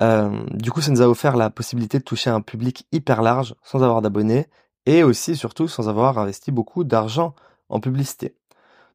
Euh, 0.00 0.44
du 0.50 0.70
coup, 0.70 0.80
ça 0.80 0.90
nous 0.90 1.02
a 1.02 1.08
offert 1.08 1.36
la 1.36 1.50
possibilité 1.50 1.98
de 1.98 2.04
toucher 2.04 2.30
un 2.30 2.40
public 2.40 2.86
hyper 2.92 3.22
large 3.22 3.54
sans 3.62 3.82
avoir 3.82 4.02
d'abonnés 4.02 4.46
et 4.84 5.02
aussi, 5.02 5.36
surtout, 5.36 5.68
sans 5.68 5.88
avoir 5.88 6.18
investi 6.18 6.52
beaucoup 6.52 6.84
d'argent 6.84 7.34
en 7.68 7.80
publicité. 7.80 8.36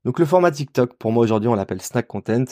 Donc 0.04 0.18
le 0.18 0.26
format 0.26 0.52
TikTok, 0.52 0.96
pour 0.96 1.12
moi 1.12 1.24
aujourd'hui, 1.24 1.48
on 1.48 1.54
l'appelle 1.54 1.82
Snack 1.82 2.08
Content 2.08 2.46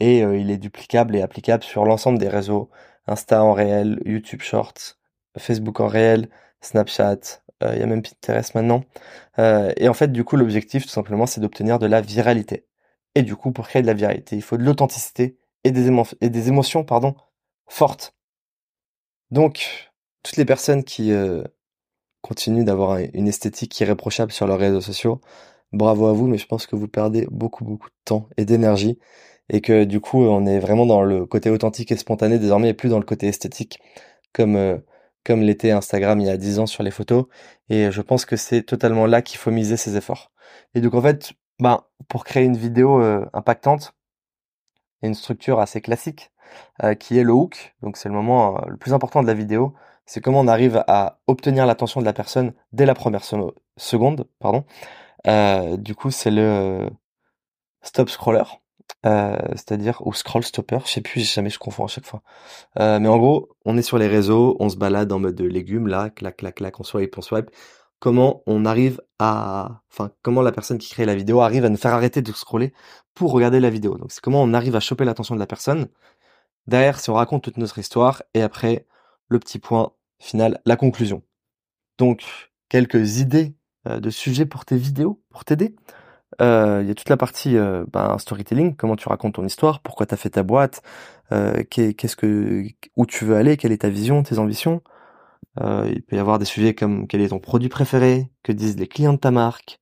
et 0.00 0.24
euh, 0.24 0.38
il 0.38 0.50
est 0.50 0.56
duplicable 0.56 1.14
et 1.16 1.22
applicable 1.22 1.62
sur 1.62 1.84
l'ensemble 1.84 2.18
des 2.18 2.28
réseaux 2.28 2.70
Insta 3.06 3.44
en 3.44 3.52
réel, 3.52 4.00
YouTube 4.06 4.40
Shorts, 4.40 4.96
Facebook 5.38 5.80
en 5.80 5.86
réel, 5.86 6.30
Snapchat, 6.62 7.42
euh, 7.62 7.74
il 7.74 7.80
y 7.80 7.82
a 7.82 7.86
même 7.86 8.02
Pinterest 8.02 8.54
maintenant. 8.54 8.84
Euh, 9.38 9.70
et 9.76 9.88
en 9.88 9.94
fait, 9.94 10.12
du 10.12 10.24
coup, 10.24 10.36
l'objectif, 10.36 10.84
tout 10.84 10.90
simplement, 10.90 11.26
c'est 11.26 11.42
d'obtenir 11.42 11.78
de 11.78 11.86
la 11.86 12.00
viralité. 12.00 12.66
Et 13.14 13.22
du 13.22 13.36
coup, 13.36 13.52
pour 13.52 13.68
créer 13.68 13.82
de 13.82 13.86
la 13.86 13.94
viralité, 13.94 14.36
il 14.36 14.42
faut 14.42 14.56
de 14.56 14.62
l'authenticité 14.62 15.36
et 15.64 15.72
des, 15.72 15.90
et 16.22 16.30
des 16.30 16.48
émotions 16.48 16.84
pardon, 16.84 17.14
fortes. 17.68 18.14
Donc, 19.30 19.92
toutes 20.22 20.36
les 20.36 20.44
personnes 20.46 20.84
qui 20.84 21.12
continuent 22.22 22.64
d'avoir 22.64 22.98
une 22.98 23.28
esthétique 23.28 23.78
irréprochable 23.80 24.32
sur 24.32 24.46
leurs 24.46 24.58
réseaux 24.58 24.80
sociaux, 24.80 25.20
bravo 25.74 26.06
à 26.06 26.12
vous, 26.12 26.26
mais 26.26 26.38
je 26.38 26.46
pense 26.46 26.66
que 26.66 26.76
vous 26.76 26.88
perdez 26.88 27.26
beaucoup, 27.30 27.64
beaucoup 27.64 27.88
de 27.88 27.94
temps 28.04 28.28
et 28.36 28.44
d'énergie 28.44 28.98
et 29.50 29.60
que 29.60 29.84
du 29.84 30.00
coup, 30.00 30.22
on 30.22 30.46
est 30.46 30.58
vraiment 30.58 30.86
dans 30.86 31.02
le 31.02 31.26
côté 31.26 31.50
authentique 31.50 31.92
et 31.92 31.96
spontané 31.96 32.38
désormais 32.38 32.70
et 32.70 32.74
plus 32.74 32.88
dans 32.88 32.98
le 32.98 33.04
côté 33.04 33.28
esthétique 33.28 33.78
comme 34.32 34.56
euh, 34.56 34.78
l'était 35.28 35.70
Instagram 35.70 36.20
il 36.20 36.26
y 36.26 36.30
a 36.30 36.36
10 36.36 36.58
ans 36.58 36.66
sur 36.66 36.82
les 36.82 36.90
photos 36.90 37.26
et 37.70 37.90
je 37.90 38.02
pense 38.02 38.26
que 38.26 38.36
c'est 38.36 38.62
totalement 38.62 39.06
là 39.06 39.22
qu'il 39.22 39.38
faut 39.38 39.50
miser 39.50 39.76
ses 39.76 39.96
efforts. 39.96 40.32
Et 40.74 40.80
donc 40.80 40.94
en 40.94 41.02
fait, 41.02 41.32
ben 41.60 41.84
pour 42.08 42.24
créer 42.24 42.44
une 42.44 42.56
vidéo 42.56 43.00
euh, 43.00 43.24
impactante, 43.32 43.94
il 45.02 45.06
y 45.06 45.06
a 45.06 45.08
une 45.08 45.14
structure 45.14 45.60
assez 45.60 45.80
classique 45.80 46.30
euh, 46.82 46.94
qui 46.94 47.18
est 47.18 47.24
le 47.24 47.32
hook. 47.32 47.74
Donc 47.82 47.96
c'est 47.96 48.08
le 48.08 48.14
moment 48.14 48.60
le 48.66 48.76
plus 48.76 48.92
important 48.92 49.22
de 49.22 49.26
la 49.26 49.34
vidéo, 49.34 49.74
c'est 50.06 50.20
comment 50.20 50.40
on 50.40 50.48
arrive 50.48 50.84
à 50.88 51.20
obtenir 51.26 51.66
l'attention 51.66 52.00
de 52.00 52.06
la 52.06 52.12
personne 52.12 52.52
dès 52.72 52.86
la 52.86 52.94
première 52.94 53.24
seconde, 53.76 54.28
pardon. 54.38 54.64
Du 55.26 55.94
coup, 55.94 56.10
c'est 56.10 56.30
le 56.30 56.88
stop 57.82 58.08
scroller. 58.10 58.44
Euh, 59.06 59.36
c'est-à-dire 59.50 60.00
ou 60.06 60.14
scroll 60.14 60.42
stopper, 60.42 60.78
je 60.86 60.90
sais 60.92 61.00
plus, 61.02 61.20
jamais 61.30 61.50
je 61.50 61.58
confonds 61.58 61.84
à 61.84 61.88
chaque 61.88 62.06
fois. 62.06 62.22
Euh, 62.80 62.98
mais 63.00 63.08
en 63.08 63.18
gros, 63.18 63.50
on 63.64 63.76
est 63.76 63.82
sur 63.82 63.98
les 63.98 64.06
réseaux, 64.08 64.56
on 64.60 64.68
se 64.70 64.76
balade 64.76 65.12
en 65.12 65.18
mode 65.18 65.34
de 65.34 65.44
légumes 65.44 65.88
là, 65.88 66.10
clac 66.10 66.38
clac 66.38 66.56
clac, 66.56 66.80
on 66.80 66.84
swipe, 66.84 67.16
on 67.18 67.22
swipe. 67.22 67.50
Comment 67.98 68.42
on 68.46 68.64
arrive 68.64 69.00
à, 69.18 69.82
enfin, 69.90 70.10
comment 70.22 70.42
la 70.42 70.52
personne 70.52 70.78
qui 70.78 70.90
crée 70.90 71.06
la 71.06 71.14
vidéo 71.14 71.40
arrive 71.40 71.64
à 71.64 71.68
nous 71.70 71.76
faire 71.76 71.94
arrêter 71.94 72.22
de 72.22 72.32
scroller 72.32 72.72
pour 73.14 73.32
regarder 73.32 73.60
la 73.60 73.70
vidéo? 73.70 73.96
Donc 73.98 74.12
c'est 74.12 74.20
comment 74.20 74.42
on 74.42 74.54
arrive 74.54 74.76
à 74.76 74.80
choper 74.80 75.04
l'attention 75.04 75.34
de 75.34 75.40
la 75.40 75.46
personne. 75.46 75.88
Derrière, 76.66 77.00
si 77.00 77.10
on 77.10 77.14
raconte 77.14 77.44
toute 77.44 77.58
notre 77.58 77.78
histoire 77.78 78.22
et 78.34 78.42
après 78.42 78.86
le 79.28 79.38
petit 79.38 79.58
point 79.58 79.92
final, 80.18 80.60
la 80.66 80.76
conclusion. 80.76 81.22
Donc 81.98 82.24
quelques 82.68 83.18
idées 83.20 83.54
euh, 83.54 83.63
de 83.86 84.10
sujets 84.10 84.46
pour 84.46 84.64
tes 84.64 84.76
vidéos, 84.76 85.20
pour 85.30 85.44
t'aider. 85.44 85.74
Euh, 86.40 86.80
il 86.82 86.88
y 86.88 86.90
a 86.90 86.94
toute 86.94 87.08
la 87.08 87.16
partie 87.16 87.56
euh, 87.56 87.84
ben, 87.92 88.18
storytelling, 88.18 88.74
comment 88.76 88.96
tu 88.96 89.08
racontes 89.08 89.34
ton 89.34 89.44
histoire, 89.44 89.80
pourquoi 89.80 90.06
tu 90.06 90.14
as 90.14 90.16
fait 90.16 90.30
ta 90.30 90.42
boîte, 90.42 90.82
euh, 91.32 91.62
qu'est-ce 91.70 92.16
que, 92.16 92.64
où 92.96 93.06
tu 93.06 93.24
veux 93.24 93.36
aller, 93.36 93.56
quelle 93.56 93.72
est 93.72 93.82
ta 93.82 93.88
vision, 93.88 94.22
tes 94.22 94.38
ambitions. 94.38 94.82
il 95.60 96.02
peut 96.06 96.16
y 96.16 96.18
avoir 96.18 96.38
des 96.38 96.44
sujets 96.44 96.74
comme 96.74 97.06
quel 97.06 97.20
est 97.20 97.28
ton 97.28 97.38
produit 97.38 97.68
préféré, 97.68 98.30
que 98.42 98.52
disent 98.52 98.78
les 98.78 98.88
clients 98.88 99.14
de 99.14 99.18
ta 99.18 99.30
marque, 99.30 99.80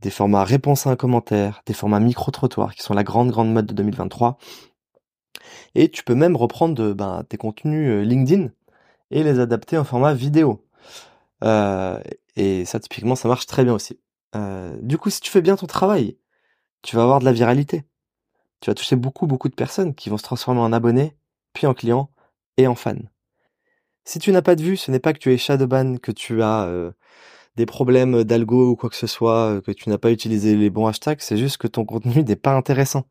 des 0.00 0.10
formats 0.10 0.44
réponse 0.44 0.86
à 0.86 0.90
un 0.90 0.96
commentaire, 0.96 1.62
des 1.66 1.74
formats 1.74 2.00
micro-trottoirs 2.00 2.74
qui 2.74 2.82
sont 2.82 2.94
la 2.94 3.04
grande 3.04 3.30
grande 3.30 3.52
mode 3.52 3.66
de 3.66 3.74
2023. 3.74 4.38
Et 5.74 5.90
tu 5.90 6.02
peux 6.04 6.14
même 6.14 6.36
reprendre 6.36 6.92
ben, 6.94 7.22
tes 7.28 7.36
contenus 7.36 8.06
LinkedIn 8.06 8.50
et 9.10 9.22
les 9.22 9.38
adapter 9.40 9.78
en 9.78 9.84
format 9.84 10.14
vidéo. 10.14 10.65
Et 11.42 12.64
ça 12.64 12.80
typiquement 12.80 13.16
ça 13.16 13.28
marche 13.28 13.46
très 13.46 13.64
bien 13.64 13.74
aussi. 13.74 13.98
Euh, 14.36 14.76
du 14.82 14.98
coup, 14.98 15.10
si 15.10 15.20
tu 15.20 15.30
fais 15.30 15.42
bien 15.42 15.56
ton 15.56 15.66
travail, 15.66 16.18
tu 16.82 16.96
vas 16.96 17.02
avoir 17.02 17.20
de 17.20 17.24
la 17.24 17.32
viralité. 17.32 17.84
Tu 18.60 18.70
vas 18.70 18.74
toucher 18.74 18.96
beaucoup, 18.96 19.26
beaucoup 19.26 19.48
de 19.48 19.54
personnes 19.54 19.94
qui 19.94 20.10
vont 20.10 20.18
se 20.18 20.24
transformer 20.24 20.60
en 20.60 20.72
abonnés, 20.72 21.16
puis 21.52 21.66
en 21.66 21.74
clients 21.74 22.10
et 22.56 22.66
en 22.66 22.74
fans. 22.74 22.96
Si 24.04 24.18
tu 24.18 24.32
n'as 24.32 24.42
pas 24.42 24.56
de 24.56 24.62
vue, 24.62 24.76
ce 24.76 24.90
n'est 24.90 25.00
pas 25.00 25.12
que 25.12 25.18
tu 25.18 25.32
es 25.32 25.38
shadowban, 25.38 25.96
que 25.98 26.12
tu 26.12 26.42
as 26.42 26.64
euh, 26.66 26.92
des 27.56 27.66
problèmes 27.66 28.24
d'algo 28.24 28.70
ou 28.70 28.76
quoi 28.76 28.90
que 28.90 28.96
ce 28.96 29.06
soit, 29.06 29.56
euh, 29.56 29.60
que 29.60 29.72
tu 29.72 29.88
n'as 29.90 29.98
pas 29.98 30.10
utilisé 30.12 30.56
les 30.56 30.70
bons 30.70 30.86
hashtags, 30.86 31.20
c'est 31.20 31.36
juste 31.36 31.58
que 31.58 31.66
ton 31.66 31.84
contenu 31.84 32.22
n'est 32.22 32.36
pas 32.36 32.54
intéressant. 32.54 33.06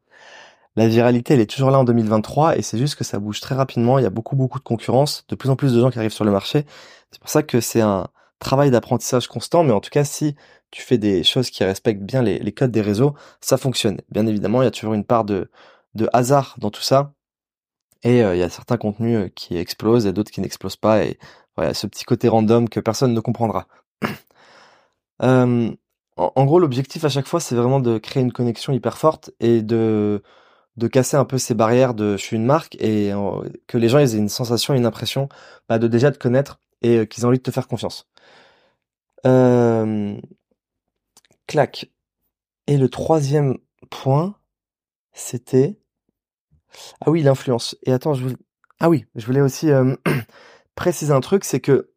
La 0.75 0.87
viralité, 0.87 1.35
elle 1.35 1.39
est 1.41 1.49
toujours 1.49 1.71
là 1.71 1.79
en 1.79 1.85
2023 1.85 2.57
et 2.57 2.61
c'est 2.61 2.77
juste 2.77 2.95
que 2.95 3.03
ça 3.05 3.19
bouge 3.19 3.39
très 3.41 3.55
rapidement. 3.55 3.99
Il 3.99 4.03
y 4.03 4.05
a 4.05 4.09
beaucoup, 4.09 4.35
beaucoup 4.35 4.59
de 4.59 4.63
concurrence, 4.63 5.25
de 5.29 5.35
plus 5.35 5.49
en 5.49 5.55
plus 5.55 5.73
de 5.73 5.79
gens 5.79 5.89
qui 5.89 5.99
arrivent 5.99 6.11
sur 6.11 6.25
le 6.25 6.31
marché. 6.31 6.65
C'est 7.11 7.19
pour 7.21 7.29
ça 7.29 7.43
que 7.43 7.61
c'est 7.61 7.81
un 7.81 8.09
travail 8.39 8.71
d'apprentissage 8.71 9.27
constant, 9.27 9.63
mais 9.63 9.71
en 9.71 9.79
tout 9.81 9.89
cas, 9.89 10.03
si 10.03 10.35
tu 10.71 10.81
fais 10.81 10.97
des 10.97 11.23
choses 11.23 11.49
qui 11.49 11.63
respectent 11.63 12.03
bien 12.03 12.21
les, 12.21 12.51
codes 12.51 12.71
des 12.71 12.81
réseaux, 12.81 13.15
ça 13.41 13.57
fonctionne. 13.57 14.01
Bien 14.09 14.27
évidemment, 14.27 14.61
il 14.61 14.65
y 14.65 14.67
a 14.67 14.71
toujours 14.71 14.93
une 14.93 15.05
part 15.05 15.25
de, 15.25 15.49
hasard 16.13 16.55
dans 16.59 16.69
tout 16.69 16.81
ça. 16.81 17.13
Et 18.03 18.23
euh, 18.23 18.35
il 18.35 18.39
y 18.39 18.43
a 18.43 18.49
certains 18.49 18.77
contenus 18.77 19.17
euh, 19.17 19.29
qui 19.29 19.57
explosent 19.57 20.05
et 20.05 20.13
d'autres 20.13 20.31
qui 20.31 20.41
n'explosent 20.41 20.75
pas. 20.75 21.03
Et 21.05 21.17
voilà, 21.55 21.73
ce 21.73 21.87
petit 21.87 22.03
côté 22.05 22.27
random 22.27 22.69
que 22.69 22.79
personne 22.79 23.13
ne 23.13 23.19
comprendra. 23.19 23.67
Euh, 25.21 25.71
en, 26.17 26.45
gros, 26.45 26.59
l'objectif 26.59 27.05
à 27.05 27.09
chaque 27.09 27.27
fois, 27.27 27.39
c'est 27.39 27.55
vraiment 27.55 27.79
de 27.79 27.97
créer 27.97 28.21
une 28.21 28.33
connexion 28.33 28.73
hyper 28.73 28.97
forte 28.97 29.31
et 29.39 29.61
de, 29.61 30.21
casser 30.91 31.15
un 31.15 31.23
peu 31.23 31.37
ces 31.37 31.53
barrières 31.53 31.93
de 31.93 32.17
je 32.17 32.21
suis 32.21 32.35
une 32.35 32.45
marque 32.45 32.75
et 32.81 33.11
que 33.67 33.77
les 33.77 33.87
gens 33.87 33.99
aient 33.99 34.11
une 34.13 34.27
sensation, 34.27 34.73
une 34.73 34.85
impression 34.85 35.29
bah, 35.69 35.79
de 35.79 35.87
déjà 35.87 36.11
te 36.11 36.17
connaître 36.17 36.59
et 36.81 37.07
qu'ils 37.07 37.23
aient 37.23 37.27
envie 37.27 37.37
de 37.37 37.43
te 37.43 37.51
faire 37.51 37.69
confiance. 37.69 38.09
Euh, 39.25 40.19
clac. 41.47 41.91
Et 42.67 42.77
le 42.77 42.89
troisième 42.89 43.57
point, 43.89 44.35
c'était... 45.13 45.79
Ah 47.01 47.09
oui, 47.09 47.23
l'influence. 47.23 47.77
Et 47.83 47.93
attends, 47.93 48.13
je 48.13 48.23
voulais... 48.23 48.35
Ah 48.79 48.89
oui, 48.89 49.05
je 49.15 49.25
voulais 49.25 49.41
aussi 49.41 49.71
euh, 49.71 49.95
préciser 50.75 51.13
un 51.13 51.21
truc, 51.21 51.45
c'est 51.45 51.61
que 51.61 51.91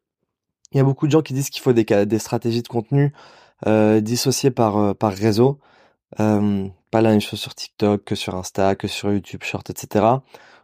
il 0.71 0.77
y 0.77 0.79
a 0.81 0.83
beaucoup 0.83 1.07
de 1.07 1.11
gens 1.11 1.21
qui 1.21 1.33
disent 1.33 1.49
qu'il 1.49 1.61
faut 1.61 1.73
des, 1.73 2.19
stratégies 2.19 2.61
de 2.61 2.67
contenu 2.67 3.13
euh, 3.67 4.01
dissociées 4.01 4.51
par, 4.51 4.77
euh, 4.77 4.93
par 4.93 5.13
réseau. 5.13 5.59
Euh, 6.19 6.67
pas 6.91 7.01
la 7.01 7.09
même 7.09 7.21
chose 7.21 7.39
sur 7.39 7.55
TikTok 7.55 8.03
que 8.03 8.15
sur 8.15 8.35
Insta, 8.35 8.75
que 8.75 8.87
sur 8.87 9.11
YouTube 9.11 9.43
Short, 9.43 9.69
etc. 9.69 10.05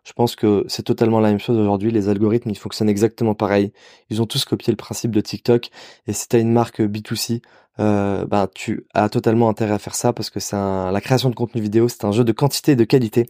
Je 0.05 0.13
pense 0.13 0.35
que 0.35 0.63
c'est 0.67 0.83
totalement 0.83 1.19
la 1.19 1.29
même 1.29 1.39
chose 1.39 1.57
aujourd'hui. 1.57 1.91
Les 1.91 2.09
algorithmes, 2.09 2.51
ils 2.51 2.57
fonctionnent 2.57 2.89
exactement 2.89 3.33
pareil. 3.33 3.73
Ils 4.11 4.21
ont 4.21 4.27
tous 4.27 4.45
copié 4.45 4.71
le 4.71 4.77
principe 4.77 5.11
de 5.11 5.19
TikTok. 5.19 5.69
Et 6.05 6.13
si 6.13 6.27
tu 6.29 6.35
as 6.35 6.39
une 6.39 6.53
marque 6.53 6.79
B2C, 6.79 7.41
euh, 7.79 8.25
ben, 8.25 8.47
tu 8.53 8.85
as 8.93 9.09
totalement 9.09 9.49
intérêt 9.49 9.73
à 9.73 9.79
faire 9.79 9.95
ça 9.95 10.13
parce 10.13 10.29
que 10.29 10.39
c'est 10.39 10.55
la 10.55 11.01
création 11.01 11.29
de 11.31 11.35
contenu 11.35 11.59
vidéo, 11.59 11.89
c'est 11.89 12.05
un 12.05 12.11
jeu 12.11 12.23
de 12.23 12.31
quantité 12.31 12.73
et 12.73 12.75
de 12.75 12.83
qualité. 12.83 13.25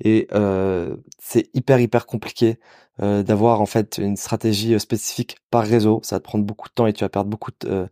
Et 0.00 0.28
euh, 0.32 0.96
c'est 1.18 1.50
hyper, 1.54 1.80
hyper 1.80 2.06
compliqué 2.06 2.58
euh, 3.02 3.24
d'avoir 3.24 3.60
en 3.60 3.66
fait 3.66 3.98
une 3.98 4.16
stratégie 4.16 4.78
spécifique 4.78 5.38
par 5.50 5.64
réseau. 5.64 6.00
Ça 6.04 6.16
va 6.16 6.20
te 6.20 6.24
prendre 6.24 6.44
beaucoup 6.44 6.68
de 6.68 6.74
temps 6.74 6.86
et 6.86 6.92
tu 6.92 7.02
vas 7.02 7.08
perdre 7.08 7.30
beaucoup 7.30 7.50
de, 7.62 7.88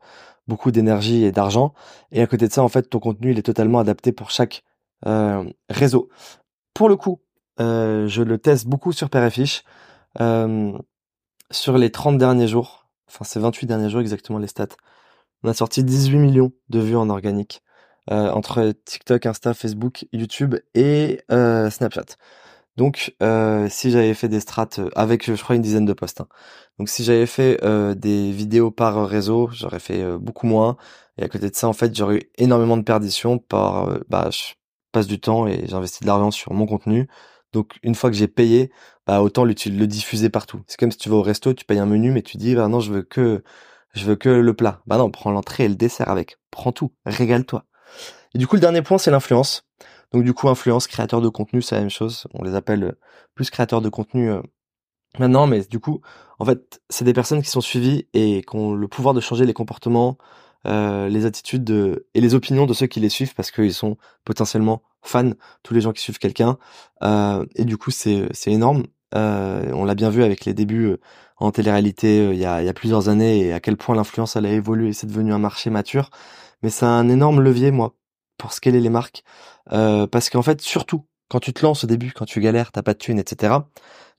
beaucoup 0.47 0.71
d'énergie 0.71 1.25
et 1.25 1.33
d'argent. 1.33 1.75
Et 2.13 2.23
à 2.23 2.29
côté 2.29 2.47
de 2.47 2.53
ça, 2.53 2.63
en 2.63 2.69
fait, 2.69 2.89
ton 2.91 3.01
contenu, 3.01 3.33
il 3.33 3.39
est 3.41 3.43
totalement 3.43 3.81
adapté 3.81 4.13
pour 4.13 4.31
chaque 4.31 4.63
réseau. 5.71 6.11
Pour 6.75 6.89
le 6.89 6.97
coup, 6.97 7.21
euh, 7.61 8.09
je 8.09 8.23
le 8.23 8.39
teste 8.39 8.67
beaucoup 8.67 8.93
sur 8.93 9.11
Père 9.11 9.29
euh, 10.21 10.73
sur 11.51 11.79
les 11.79 11.91
30 11.91 12.19
derniers 12.19 12.49
jours, 12.49 12.89
enfin 13.09 13.25
c'est 13.25 13.41
28 13.41 13.67
derniers 13.67 13.91
jours 13.91 14.01
exactement 14.01 14.39
les 14.39 14.47
stats, 14.47 14.69
on 15.43 15.49
a 15.49 15.55
sorti 15.55 15.85
18 15.85 16.19
millions 16.19 16.53
de 16.69 16.81
vues 16.81 16.97
en 16.97 17.11
organique 17.11 17.63
euh, 18.11 18.31
entre 18.31 18.73
TikTok, 18.85 19.27
Insta, 19.27 19.55
Facebook, 19.55 20.07
YouTube 20.13 20.57
et 20.75 21.21
Snapchat. 21.29 22.17
Donc 22.77 23.15
si 23.69 23.91
j'avais 23.91 24.15
fait 24.15 24.29
des 24.29 24.41
strats 24.41 24.69
avec 24.97 25.27
je 25.27 25.43
crois 25.43 25.57
une 25.57 25.63
dizaine 25.63 25.85
de 25.85 25.93
posts. 25.93 26.23
Hein. 26.23 26.29
Donc 26.79 26.89
si 26.89 27.05
j'avais 27.05 27.27
fait 27.27 27.61
des 27.97 28.33
vidéos 28.33 28.71
par 28.71 29.07
réseau, 29.07 29.51
j'aurais 29.53 29.81
fait 29.81 30.17
beaucoup 30.19 30.47
moins. 30.47 30.77
Et 31.19 31.25
à 31.25 31.29
côté 31.29 31.51
de 31.51 31.55
ça, 31.55 31.69
en 31.69 31.75
fait, 31.75 31.95
j'aurais 31.95 32.17
eu 32.17 32.31
énormément 32.39 32.79
de 32.79 32.83
perditions 32.83 33.39
par 33.39 33.99
bah 34.09 34.31
je 34.31 34.55
passe 34.93 35.07
du 35.07 35.21
temps 35.21 35.47
et 35.47 35.67
j'investis 35.67 36.01
de 36.01 36.07
l'argent 36.07 36.31
sur 36.31 36.53
mon 36.53 36.67
contenu, 36.67 37.09
donc 37.53 37.79
une 37.83 37.95
fois 37.95 38.11
que 38.11 38.17
j'ai 38.17 38.29
payé, 38.29 38.71
bah 39.07 39.23
autant 39.23 39.45
le, 39.45 39.55
diffuser 39.55 40.31
partout. 40.31 40.63
C'est 40.67 40.79
comme 40.79 40.93
si 40.93 40.99
tu 40.99 41.09
vas 41.09 41.17
au 41.17 41.23
resto, 41.23 41.53
tu 41.55 41.65
payes 41.65 41.79
un 41.79 41.87
menu, 41.87 42.11
mais 42.13 42.23
tu 42.23 42.37
dis 42.37 42.55
bah 42.55 42.69
non 42.69 42.81
je 42.81 42.93
veux 42.93 43.03
que 43.03 43.43
je 43.95 44.05
veux 44.05 44.17
que 44.17 44.29
le 44.29 44.55
plat. 44.55 44.83
Bah 44.87 44.99
non, 44.99 45.11
prends 45.11 45.31
l'entrée 45.31 45.65
et 45.65 45.69
le 45.69 45.75
dessert 45.75 46.09
avec. 46.09 46.39
Prends 46.51 46.73
tout, 46.73 46.93
régale-toi. 47.07 47.65
Et 48.35 48.39
du 48.39 48.47
coup 48.47 48.57
le 48.57 48.61
dernier 48.61 48.83
point 48.83 48.99
c'est 48.99 49.11
l'influence. 49.11 49.65
Donc 50.13 50.25
du 50.25 50.35
coup 50.35 50.49
influence, 50.49 50.87
créateur 50.87 51.21
de 51.21 51.29
contenu, 51.29 51.63
c'est 51.63 51.75
la 51.77 51.83
même 51.83 51.91
chose. 51.91 52.27
On 52.35 52.43
les 52.45 52.55
appelle 52.55 52.85
euh, 52.85 52.99
plus 53.35 53.51
créateurs 53.51 53.81
de 53.81 53.89
contenu 53.89 54.31
euh, 54.31 54.43
maintenant, 55.19 55.47
mais 55.47 55.63
du 55.63 55.81
coup 55.81 56.01
en 56.39 56.45
fait 56.45 56.81
c'est 56.89 57.05
des 57.05 57.13
personnes 57.13 57.43
qui 57.43 57.51
sont 57.51 57.61
suivies 57.61 58.09
et 58.15 58.43
qui 58.49 58.57
ont 58.57 58.75
le 58.75 58.89
pouvoir 58.89 59.15
de 59.15 59.21
changer 59.21 59.45
les 59.47 59.55
comportements, 59.55 60.19
euh, 60.67 61.09
les 61.09 61.27
attitudes 61.27 61.65
de, 61.65 62.07
et 62.15 62.21
les 62.21 62.35
opinions 62.35 62.67
de 62.67 62.75
ceux 62.75 62.87
qui 62.87 63.01
les 63.01 63.09
suivent 63.09 63.35
parce 63.35 63.51
qu'ils 63.51 63.75
sont 63.75 63.97
potentiellement 64.25 64.83
fans, 65.03 65.33
tous 65.63 65.75
les 65.75 65.81
gens 65.81 65.93
qui 65.93 66.03
suivent 66.03 66.19
quelqu'un. 66.19 66.59
Euh, 67.03 67.45
et 67.55 67.65
du 67.65 67.77
coup, 67.77 67.91
c'est 67.91 68.29
énorme. 68.47 68.85
Euh, 69.15 69.73
on 69.73 69.85
l'a 69.85 69.95
bien 69.95 70.11
vu 70.11 70.23
avec 70.23 70.45
les 70.45 70.55
débuts 70.55 70.87
euh, 70.87 71.01
en 71.37 71.51
télé-réalité 71.51 72.29
il 72.31 72.39
y, 72.39 72.45
a, 72.45 72.63
il 72.63 72.67
y 72.67 72.69
a 72.69 72.73
plusieurs 72.73 73.09
années 73.09 73.41
et 73.41 73.53
à 73.53 73.59
quel 73.59 73.77
point 73.77 73.97
l'influence 73.97 74.37
elle 74.37 74.47
a 74.47 74.53
évolué 74.53 74.93
c'est 74.93 75.09
devenu 75.09 75.33
un 75.33 75.39
marché 75.39 75.71
mature. 75.71 76.11
Mais 76.63 76.71
c'est 76.71 76.87
un 76.87 77.09
énorme 77.09 77.41
levier, 77.41 77.71
moi, 77.71 77.97
pour 78.39 78.53
scaler 78.53 78.81
les 78.81 78.91
marques. 78.91 79.25
parce 79.67 80.31
qu'en 80.31 80.43
fait, 80.43 80.61
surtout, 80.61 81.07
quand 81.29 81.41
tu 81.41 81.53
te 81.53 81.65
lances 81.65 81.85
au 81.85 81.87
début, 81.87 82.13
quand 82.13 82.27
tu 82.27 82.41
galères, 82.41 82.73
t'as 82.73 82.83
pas 82.83 82.93
de 82.93 82.99
thunes, 82.99 83.19
etc., 83.19 83.55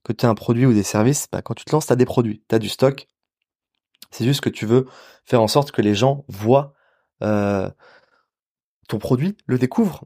que 0.04 0.14
tu 0.14 0.26
as 0.26 0.30
un 0.30 0.36
produit 0.36 0.66
ou 0.66 0.74
des 0.74 0.84
services, 0.84 1.28
bah, 1.32 1.42
quand 1.42 1.54
tu 1.54 1.66
te 1.66 1.72
lances, 1.72 1.88
tu 1.88 1.94
as 1.94 1.96
des 1.96 2.06
produits, 2.06 2.44
tu 2.50 2.56
as 2.56 2.60
du 2.60 2.70
stock, 2.70 3.08
c'est 4.12 4.26
juste 4.26 4.42
que 4.42 4.50
tu 4.50 4.66
veux 4.66 4.88
faire 5.26 5.42
en 5.42 5.48
sorte 5.48 5.72
que 5.72 5.82
les 5.82 5.96
gens 5.96 6.26
voient 6.28 6.74
euh, 7.24 7.70
ton 8.88 9.00
produit, 9.00 9.38
le 9.46 9.58
découvrent 9.58 10.06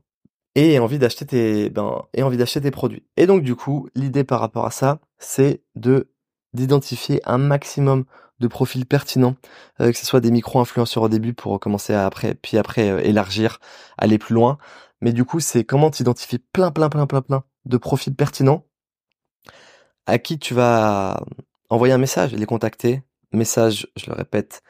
et 0.56 0.80
envie 0.80 1.00
d'acheter 1.00 1.26
tes 1.26 1.70
ben 1.70 2.04
aient 2.14 2.24
envie 2.24 2.38
d'acheter 2.38 2.62
tes 2.62 2.72
produits. 2.72 3.04
Et 3.18 3.28
donc 3.28 3.44
du 3.44 3.56
coup, 3.56 3.90
l'idée 3.96 4.24
par 4.24 4.40
rapport 4.40 4.66
à 4.66 4.72
ça, 4.72 5.00
c'est 5.20 5.62
de 5.76 6.10
d'identifier 6.54 7.22
un 7.26 7.38
maximum 7.38 8.06
de 8.40 8.48
profils 8.48 8.86
pertinents, 8.86 9.36
euh, 9.82 9.92
que 9.92 9.98
ce 9.98 10.06
soit 10.06 10.22
des 10.22 10.32
micro-influenceurs 10.32 11.04
au 11.04 11.10
début 11.10 11.34
pour 11.34 11.60
commencer 11.60 11.94
à 11.94 12.06
après, 12.06 12.36
puis 12.36 12.58
après 12.58 12.90
euh, 12.90 13.00
élargir, 13.00 13.60
aller 13.98 14.18
plus 14.18 14.34
loin. 14.34 14.58
Mais 15.02 15.14
du 15.14 15.26
coup, 15.26 15.40
c'est 15.40 15.64
comment 15.64 15.90
t'identifier 15.92 16.40
plein, 16.40 16.72
plein, 16.72 16.90
plein, 16.90 17.08
plein, 17.08 17.22
plein 17.22 17.44
de 17.66 17.78
profils 17.78 18.16
pertinents 18.16 18.66
à 20.06 20.18
qui 20.20 20.40
tu 20.40 20.54
vas 20.54 21.24
envoyer 21.70 21.94
un 21.94 21.98
message, 21.98 22.34
les 22.34 22.46
contacter. 22.46 23.04
Message, 23.32 23.88
je 23.98 24.08
le 24.08 24.14
répète, 24.14 24.62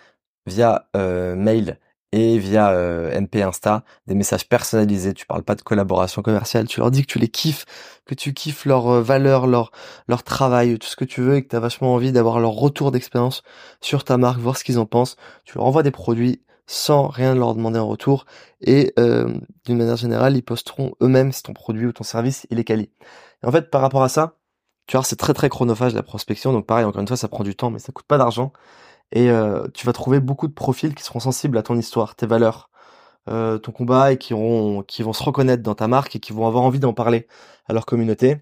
via 0.45 0.89
euh, 0.95 1.35
mail 1.35 1.79
et 2.15 2.37
via 2.39 2.71
euh, 2.71 3.19
MP 3.19 3.41
Insta, 3.41 3.83
des 4.07 4.15
messages 4.15 4.47
personnalisés. 4.47 5.13
Tu 5.13 5.25
parles 5.25 5.43
pas 5.43 5.55
de 5.55 5.61
collaboration 5.61 6.21
commerciale, 6.21 6.65
tu 6.65 6.79
leur 6.79 6.89
dis 6.89 7.01
que 7.01 7.11
tu 7.11 7.19
les 7.19 7.27
kiffes, 7.27 7.65
que 8.05 8.15
tu 8.15 8.33
kiffes 8.33 8.63
leur 8.65 8.87
euh, 8.87 9.01
valeur, 9.01 9.47
leur 9.47 9.71
leur 10.07 10.23
travail, 10.23 10.79
tout 10.79 10.87
ce 10.87 10.95
que 10.95 11.03
tu 11.03 11.21
veux 11.21 11.35
et 11.35 11.43
que 11.43 11.49
tu 11.49 11.57
as 11.57 11.59
vachement 11.59 11.93
envie 11.93 12.13
d'avoir 12.13 12.39
leur 12.39 12.51
retour 12.51 12.91
d'expérience 12.91 13.43
sur 13.81 14.05
ta 14.05 14.17
marque, 14.17 14.39
voir 14.39 14.57
ce 14.57 14.63
qu'ils 14.63 14.79
en 14.79 14.85
pensent. 14.85 15.17
Tu 15.43 15.57
leur 15.57 15.65
envoies 15.65 15.83
des 15.83 15.91
produits 15.91 16.41
sans 16.67 17.09
rien 17.09 17.35
leur 17.35 17.53
demander 17.53 17.79
en 17.79 17.87
retour 17.87 18.25
et 18.61 18.93
euh, 18.97 19.33
d'une 19.65 19.77
manière 19.77 19.97
générale, 19.97 20.37
ils 20.37 20.41
posteront 20.41 20.93
eux-mêmes 21.01 21.33
si 21.33 21.43
ton 21.43 21.53
produit 21.53 21.85
ou 21.85 21.91
ton 21.91 22.05
service 22.05 22.47
il 22.49 22.59
est 22.59 22.63
quali. 22.63 22.89
Et 23.43 23.45
en 23.45 23.51
fait, 23.51 23.69
par 23.69 23.81
rapport 23.81 24.03
à 24.03 24.09
ça, 24.09 24.37
tu 24.87 24.95
vois, 24.95 25.03
c'est 25.03 25.17
très 25.17 25.33
très 25.33 25.49
chronophage 25.49 25.93
la 25.93 26.03
prospection, 26.03 26.53
donc 26.53 26.65
pareil, 26.65 26.85
encore 26.85 27.01
une 27.01 27.07
fois, 27.07 27.17
ça 27.17 27.27
prend 27.27 27.43
du 27.43 27.55
temps, 27.55 27.71
mais 27.71 27.79
ça 27.79 27.91
coûte 27.91 28.05
pas 28.07 28.17
d'argent 28.17 28.53
et 29.11 29.29
euh, 29.29 29.67
tu 29.73 29.85
vas 29.85 29.93
trouver 29.93 30.19
beaucoup 30.19 30.47
de 30.47 30.53
profils 30.53 30.93
qui 30.95 31.03
seront 31.03 31.19
sensibles 31.19 31.57
à 31.57 31.63
ton 31.63 31.77
histoire, 31.77 32.15
tes 32.15 32.27
valeurs, 32.27 32.69
euh, 33.29 33.57
ton 33.57 33.71
combat 33.71 34.11
et 34.13 34.17
qui 34.17 34.33
vont 34.33 34.83
se 34.87 35.23
reconnaître 35.23 35.63
dans 35.63 35.75
ta 35.75 35.87
marque 35.87 36.15
et 36.15 36.19
qui 36.19 36.33
vont 36.33 36.47
avoir 36.47 36.63
envie 36.63 36.79
d'en 36.79 36.93
parler 36.93 37.27
à 37.67 37.73
leur 37.73 37.85
communauté. 37.85 38.37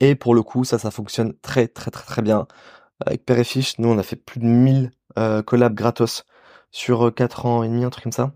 Et 0.00 0.14
pour 0.14 0.34
le 0.34 0.42
coup, 0.42 0.64
ça, 0.64 0.78
ça 0.78 0.90
fonctionne 0.90 1.34
très 1.42 1.68
très 1.68 1.90
très 1.90 2.04
très 2.04 2.22
bien. 2.22 2.46
Avec 3.06 3.24
Père 3.26 3.38
et 3.38 3.44
nous 3.78 3.88
on 3.88 3.98
a 3.98 4.02
fait 4.02 4.16
plus 4.16 4.40
de 4.40 4.46
1000 4.46 4.90
euh, 5.18 5.42
collabs 5.42 5.74
gratos 5.74 6.24
sur 6.70 7.14
4 7.14 7.46
ans 7.46 7.62
et 7.62 7.68
demi, 7.68 7.84
un 7.84 7.90
truc 7.90 8.04
comme 8.04 8.12
ça. 8.12 8.32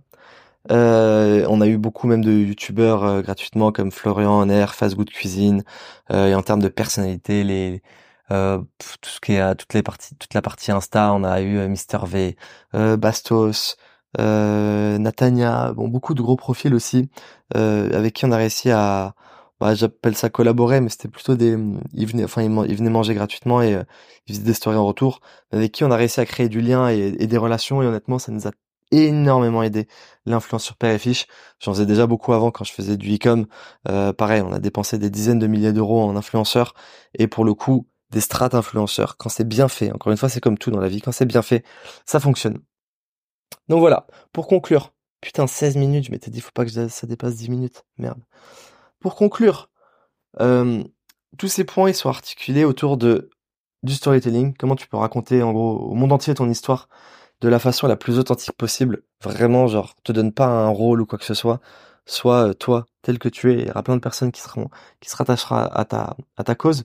Euh, 0.71 1.45
on 1.49 1.61
a 1.61 1.67
eu 1.67 1.77
beaucoup 1.79 2.07
même 2.07 2.25
de 2.25 2.33
youtubeurs 2.33 3.05
euh, 3.05 3.23
gratuitement 3.23 3.71
comme 3.73 3.91
Florian 3.91 4.41
Honner, 4.41 4.67
Fast 4.73 4.97
Good 4.97 5.11
Cuisine. 5.11 5.63
Euh, 6.11 6.29
et 6.29 6.35
en 6.35 6.43
termes 6.43 6.63
de 6.63 6.69
personnalité, 6.69 7.45
les 7.45 7.83
euh, 8.31 8.59
tout 8.79 9.11
ce 9.11 9.21
qui 9.21 9.33
est 9.33 9.55
toutes 9.57 9.75
les 9.75 9.83
parties, 9.83 10.15
toute 10.17 10.35
la 10.35 10.43
partie 10.43 10.73
Insta, 10.73 11.13
on 11.13 11.25
a 11.25 11.41
eu 11.41 11.69
Mister 11.69 11.99
V, 12.05 12.37
Bastos, 12.73 13.77
Natania, 14.19 15.73
bon 15.75 15.89
beaucoup 15.89 16.15
de 16.15 16.23
gros 16.23 16.37
profils 16.37 16.75
aussi 16.75 17.11
avec 17.55 18.15
qui 18.15 18.25
on 18.25 18.33
a 18.33 18.37
réussi 18.37 18.71
à 18.71 19.15
bah, 19.61 19.75
j'appelle 19.75 20.17
ça 20.17 20.31
collaborer, 20.31 20.81
mais 20.81 20.89
c'était 20.89 21.09
plutôt 21.09 21.37
des, 21.37 21.57
ils 21.93 22.07
venaient, 22.07 22.25
enfin, 22.25 22.43
ils, 22.43 22.77
venaient 22.77 22.91
manger 22.91 23.15
gratuitement 23.15 23.63
et 23.63 23.81
ils 24.27 24.35
faisaient 24.35 24.45
des 24.45 24.55
stories 24.55 24.77
en 24.77 24.85
retour, 24.85 25.21
avec 25.53 25.73
qui 25.73 25.85
on 25.85 25.91
a 25.91 25.97
réussi 25.97 26.21
à 26.21 26.27
créer 26.27 26.49
du 26.49 26.61
lien 26.61 26.91
et, 26.91 27.15
et 27.19 27.27
des 27.27 27.39
relations, 27.39 27.81
et 27.83 27.87
honnêtement, 27.87 28.19
ça 28.19 28.33
nous 28.33 28.47
a 28.49 28.51
énormément 28.95 29.63
aidé 29.63 29.89
l'influence 30.27 30.65
sur 30.65 30.77
Père 30.77 30.93
et 30.93 30.99
Fiche. 30.99 31.27
J'en 31.61 31.73
faisais 31.73 31.87
déjà 31.87 32.07
beaucoup 32.07 32.33
avant 32.33 32.51
quand 32.51 32.65
je 32.65 32.73
faisais 32.73 32.97
du 32.97 33.15
e-com. 33.15 33.47
Euh, 33.89 34.13
pareil, 34.13 34.43
on 34.43 34.53
a 34.53 34.59
dépensé 34.59 34.99
des 34.99 35.11
dizaines 35.11 35.39
de 35.39 35.47
milliers 35.47 35.73
d'euros 35.73 36.03
en 36.03 36.17
influenceurs 36.17 36.75
et 37.15 37.27
pour 37.27 37.45
le 37.45 37.55
coup, 37.55 37.89
des 38.15 38.21
strates 38.21 38.55
influenceurs, 38.55 39.17
quand 39.17 39.29
c'est 39.29 39.47
bien 39.47 39.69
fait, 39.69 39.93
encore 39.93 40.13
une 40.13 40.19
fois, 40.19 40.29
c'est 40.29 40.41
comme 40.41 40.57
tout 40.57 40.71
dans 40.71 40.81
la 40.81 40.89
vie, 40.89 41.01
quand 41.03 41.13
c'est 41.13 41.27
bien 41.27 41.43
fait, 41.43 41.65
ça 42.07 42.21
fonctionne. 42.21 42.61
Donc 43.69 43.81
voilà, 43.81 44.07
pour 44.33 44.47
conclure, 44.47 44.95
putain, 45.21 45.47
16 45.47 45.77
minutes, 45.77 46.07
je 46.07 46.11
m'étais 46.13 46.31
dit, 46.31 46.41
faut 46.41 46.53
pas 46.55 46.65
que 46.65 46.89
ça 46.89 47.07
dépasse 47.07 47.37
10 47.37 47.51
minutes, 47.51 47.85
merde. 47.99 48.23
Pour 49.01 49.17
conclure, 49.17 49.69
euh, 50.41 50.83
tous 51.39 51.49
ces 51.49 51.65
points, 51.65 51.91
ils 51.91 51.95
sont 51.95 52.09
articulés 52.09 52.65
autour 52.65 52.97
de 52.97 53.31
du 53.83 53.93
storytelling, 53.95 54.55
comment 54.57 54.77
tu 54.77 54.89
peux 54.89 54.97
raconter 54.97 55.43
en 55.43 55.53
gros 55.53 55.77
au 55.77 55.95
monde 55.95 56.13
entier 56.13 56.33
ton 56.35 56.49
histoire 56.49 56.89
de 57.43 57.49
la 57.51 57.59
façon 57.59 57.87
la 57.87 57.97
plus 57.97 58.19
authentique 58.19 58.53
possible. 58.57 59.03
Vraiment, 59.23 59.67
genre, 59.67 59.95
te 60.05 60.13
donne 60.13 60.33
pas 60.33 60.47
un 60.47 60.69
rôle 60.69 61.03
ou 61.03 61.07
quoi 61.07 61.19
que 61.19 61.27
ce 61.27 61.35
soit. 61.35 61.61
Soit 62.07 62.49
euh, 62.49 62.55
toi, 62.55 62.87
tel 63.03 63.19
que 63.19 63.29
tu 63.29 63.53
es. 63.53 63.59
Il 63.59 63.67
y 63.69 63.71
aura 63.71 63.83
plein 63.83 63.97
de 63.97 64.01
personnes 64.01 64.33
qui 64.33 64.41
seront, 64.41 64.71
qui 65.01 65.11
se 65.11 65.17
rattachera 65.17 65.65
à 65.67 66.17
à 66.37 66.45
ta 66.45 66.55
cause. 66.55 66.85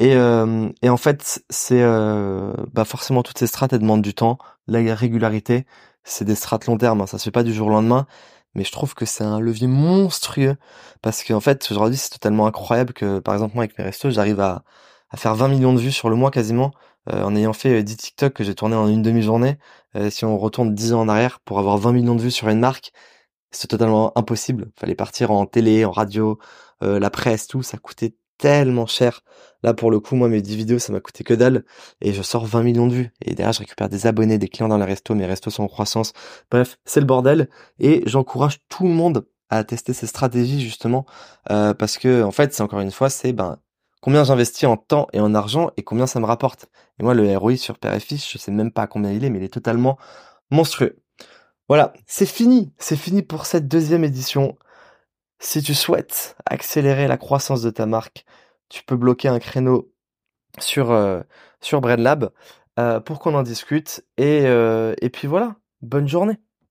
Et, 0.00 0.16
euh, 0.16 0.68
et 0.82 0.88
en 0.88 0.96
fait, 0.96 1.44
c'est 1.50 1.82
euh, 1.82 2.52
bah 2.72 2.84
forcément 2.84 3.22
toutes 3.22 3.38
ces 3.38 3.46
strates, 3.46 3.72
elles 3.72 3.80
demandent 3.80 4.02
du 4.02 4.14
temps, 4.14 4.38
la 4.66 4.94
régularité. 4.94 5.66
C'est 6.04 6.24
des 6.24 6.34
strates 6.34 6.66
long 6.66 6.78
terme, 6.78 7.02
hein, 7.02 7.06
ça 7.06 7.18
se 7.18 7.24
fait 7.24 7.30
pas 7.30 7.42
du 7.44 7.54
jour 7.54 7.68
au 7.68 7.70
lendemain. 7.70 8.06
Mais 8.54 8.64
je 8.64 8.72
trouve 8.72 8.94
que 8.94 9.04
c'est 9.06 9.24
un 9.24 9.38
levier 9.40 9.68
monstrueux 9.68 10.56
parce 11.02 11.22
qu'en 11.24 11.40
fait, 11.40 11.70
aujourd'hui, 11.70 11.98
c'est 11.98 12.10
totalement 12.10 12.46
incroyable 12.46 12.92
que, 12.94 13.20
par 13.20 13.34
exemple, 13.34 13.54
moi 13.54 13.64
avec 13.64 13.78
mes 13.78 13.84
restos, 13.84 14.10
j'arrive 14.10 14.40
à, 14.40 14.64
à 15.10 15.16
faire 15.16 15.34
20 15.36 15.48
millions 15.48 15.74
de 15.74 15.80
vues 15.80 15.92
sur 15.92 16.10
le 16.10 16.16
mois 16.16 16.30
quasiment 16.32 16.72
euh, 17.08 17.22
en 17.22 17.34
ayant 17.34 17.52
fait 17.52 17.82
10 17.82 17.92
euh, 17.94 17.96
TikTok 17.96 18.32
que 18.34 18.44
j'ai 18.44 18.54
tourné 18.54 18.76
en 18.76 18.86
une 18.88 19.02
demi-journée, 19.02 19.58
euh, 19.96 20.10
si 20.10 20.24
on 20.24 20.38
retourne 20.38 20.74
10 20.74 20.92
ans 20.92 21.00
en 21.00 21.08
arrière 21.08 21.40
pour 21.40 21.58
avoir 21.58 21.78
20 21.78 21.92
millions 21.92 22.14
de 22.14 22.20
vues 22.22 22.30
sur 22.30 22.48
une 22.48 22.60
marque, 22.60 22.92
c'est 23.52 23.68
totalement 23.68 24.16
impossible. 24.18 24.70
Fallait 24.78 24.94
partir 24.94 25.30
en 25.30 25.46
télé, 25.46 25.84
en 25.84 25.90
radio, 25.92 26.38
la 26.82 27.10
presse, 27.10 27.46
tout, 27.46 27.62
ça 27.62 27.76
coûtait 27.78 28.14
tellement 28.40 28.86
cher. 28.86 29.22
Là, 29.62 29.74
pour 29.74 29.90
le 29.90 30.00
coup, 30.00 30.16
moi, 30.16 30.28
mes 30.28 30.40
10 30.40 30.56
vidéos, 30.56 30.78
ça 30.78 30.92
m'a 30.92 31.00
coûté 31.00 31.22
que 31.22 31.34
dalle. 31.34 31.64
Et 32.00 32.12
je 32.12 32.22
sors 32.22 32.46
20 32.46 32.62
millions 32.62 32.86
de 32.86 32.94
vues. 32.94 33.12
Et 33.22 33.34
derrière, 33.34 33.52
je 33.52 33.60
récupère 33.60 33.88
des 33.88 34.06
abonnés, 34.06 34.38
des 34.38 34.48
clients 34.48 34.68
dans 34.68 34.78
les 34.78 34.84
restos. 34.84 35.14
Mes 35.14 35.26
restos 35.26 35.50
sont 35.50 35.64
en 35.64 35.68
croissance. 35.68 36.12
Bref, 36.50 36.78
c'est 36.84 37.00
le 37.00 37.06
bordel. 37.06 37.48
Et 37.78 38.02
j'encourage 38.06 38.58
tout 38.68 38.84
le 38.84 38.94
monde 38.94 39.26
à 39.50 39.62
tester 39.64 39.92
ces 39.92 40.06
stratégies, 40.06 40.60
justement. 40.60 41.04
parce 41.46 41.98
que, 41.98 42.22
en 42.22 42.32
fait, 42.32 42.54
c'est 42.54 42.62
encore 42.62 42.80
une 42.80 42.90
fois, 42.90 43.10
c'est, 43.10 43.32
ben, 43.32 43.58
combien 44.00 44.24
j'investis 44.24 44.68
en 44.68 44.76
temps 44.76 45.08
et 45.12 45.20
en 45.20 45.34
argent 45.34 45.70
et 45.76 45.82
combien 45.82 46.06
ça 46.06 46.20
me 46.20 46.26
rapporte. 46.26 46.66
Et 46.98 47.02
moi, 47.02 47.14
le 47.14 47.36
ROI 47.36 47.56
sur 47.56 47.78
Père 47.78 47.94
et 47.94 48.00
Fils, 48.00 48.30
je 48.30 48.38
sais 48.38 48.50
même 48.50 48.72
pas 48.72 48.86
combien 48.86 49.12
il 49.12 49.24
est, 49.24 49.30
mais 49.30 49.38
il 49.38 49.44
est 49.44 49.52
totalement 49.52 49.98
monstrueux. 50.50 50.96
Voilà, 51.68 51.92
c'est 52.06 52.26
fini, 52.26 52.72
c'est 52.78 52.96
fini 52.96 53.22
pour 53.22 53.46
cette 53.46 53.68
deuxième 53.68 54.04
édition. 54.04 54.58
Si 55.40 55.62
tu 55.62 55.74
souhaites 55.74 56.36
accélérer 56.46 57.08
la 57.08 57.16
croissance 57.16 57.62
de 57.62 57.70
ta 57.70 57.86
marque, 57.86 58.24
tu 58.68 58.84
peux 58.84 58.96
bloquer 58.96 59.28
un 59.28 59.38
créneau 59.38 59.92
sur 60.58 60.90
euh, 60.90 61.22
euh, 62.78 63.00
pour 63.00 63.18
qu'on 63.20 63.34
en 63.34 63.42
discute. 63.42 64.04
Et, 64.18 64.42
euh, 64.46 64.94
et 65.00 65.10
puis 65.10 65.26
voilà, 65.28 65.56
bonne 65.82 66.08
journée. 66.08 66.38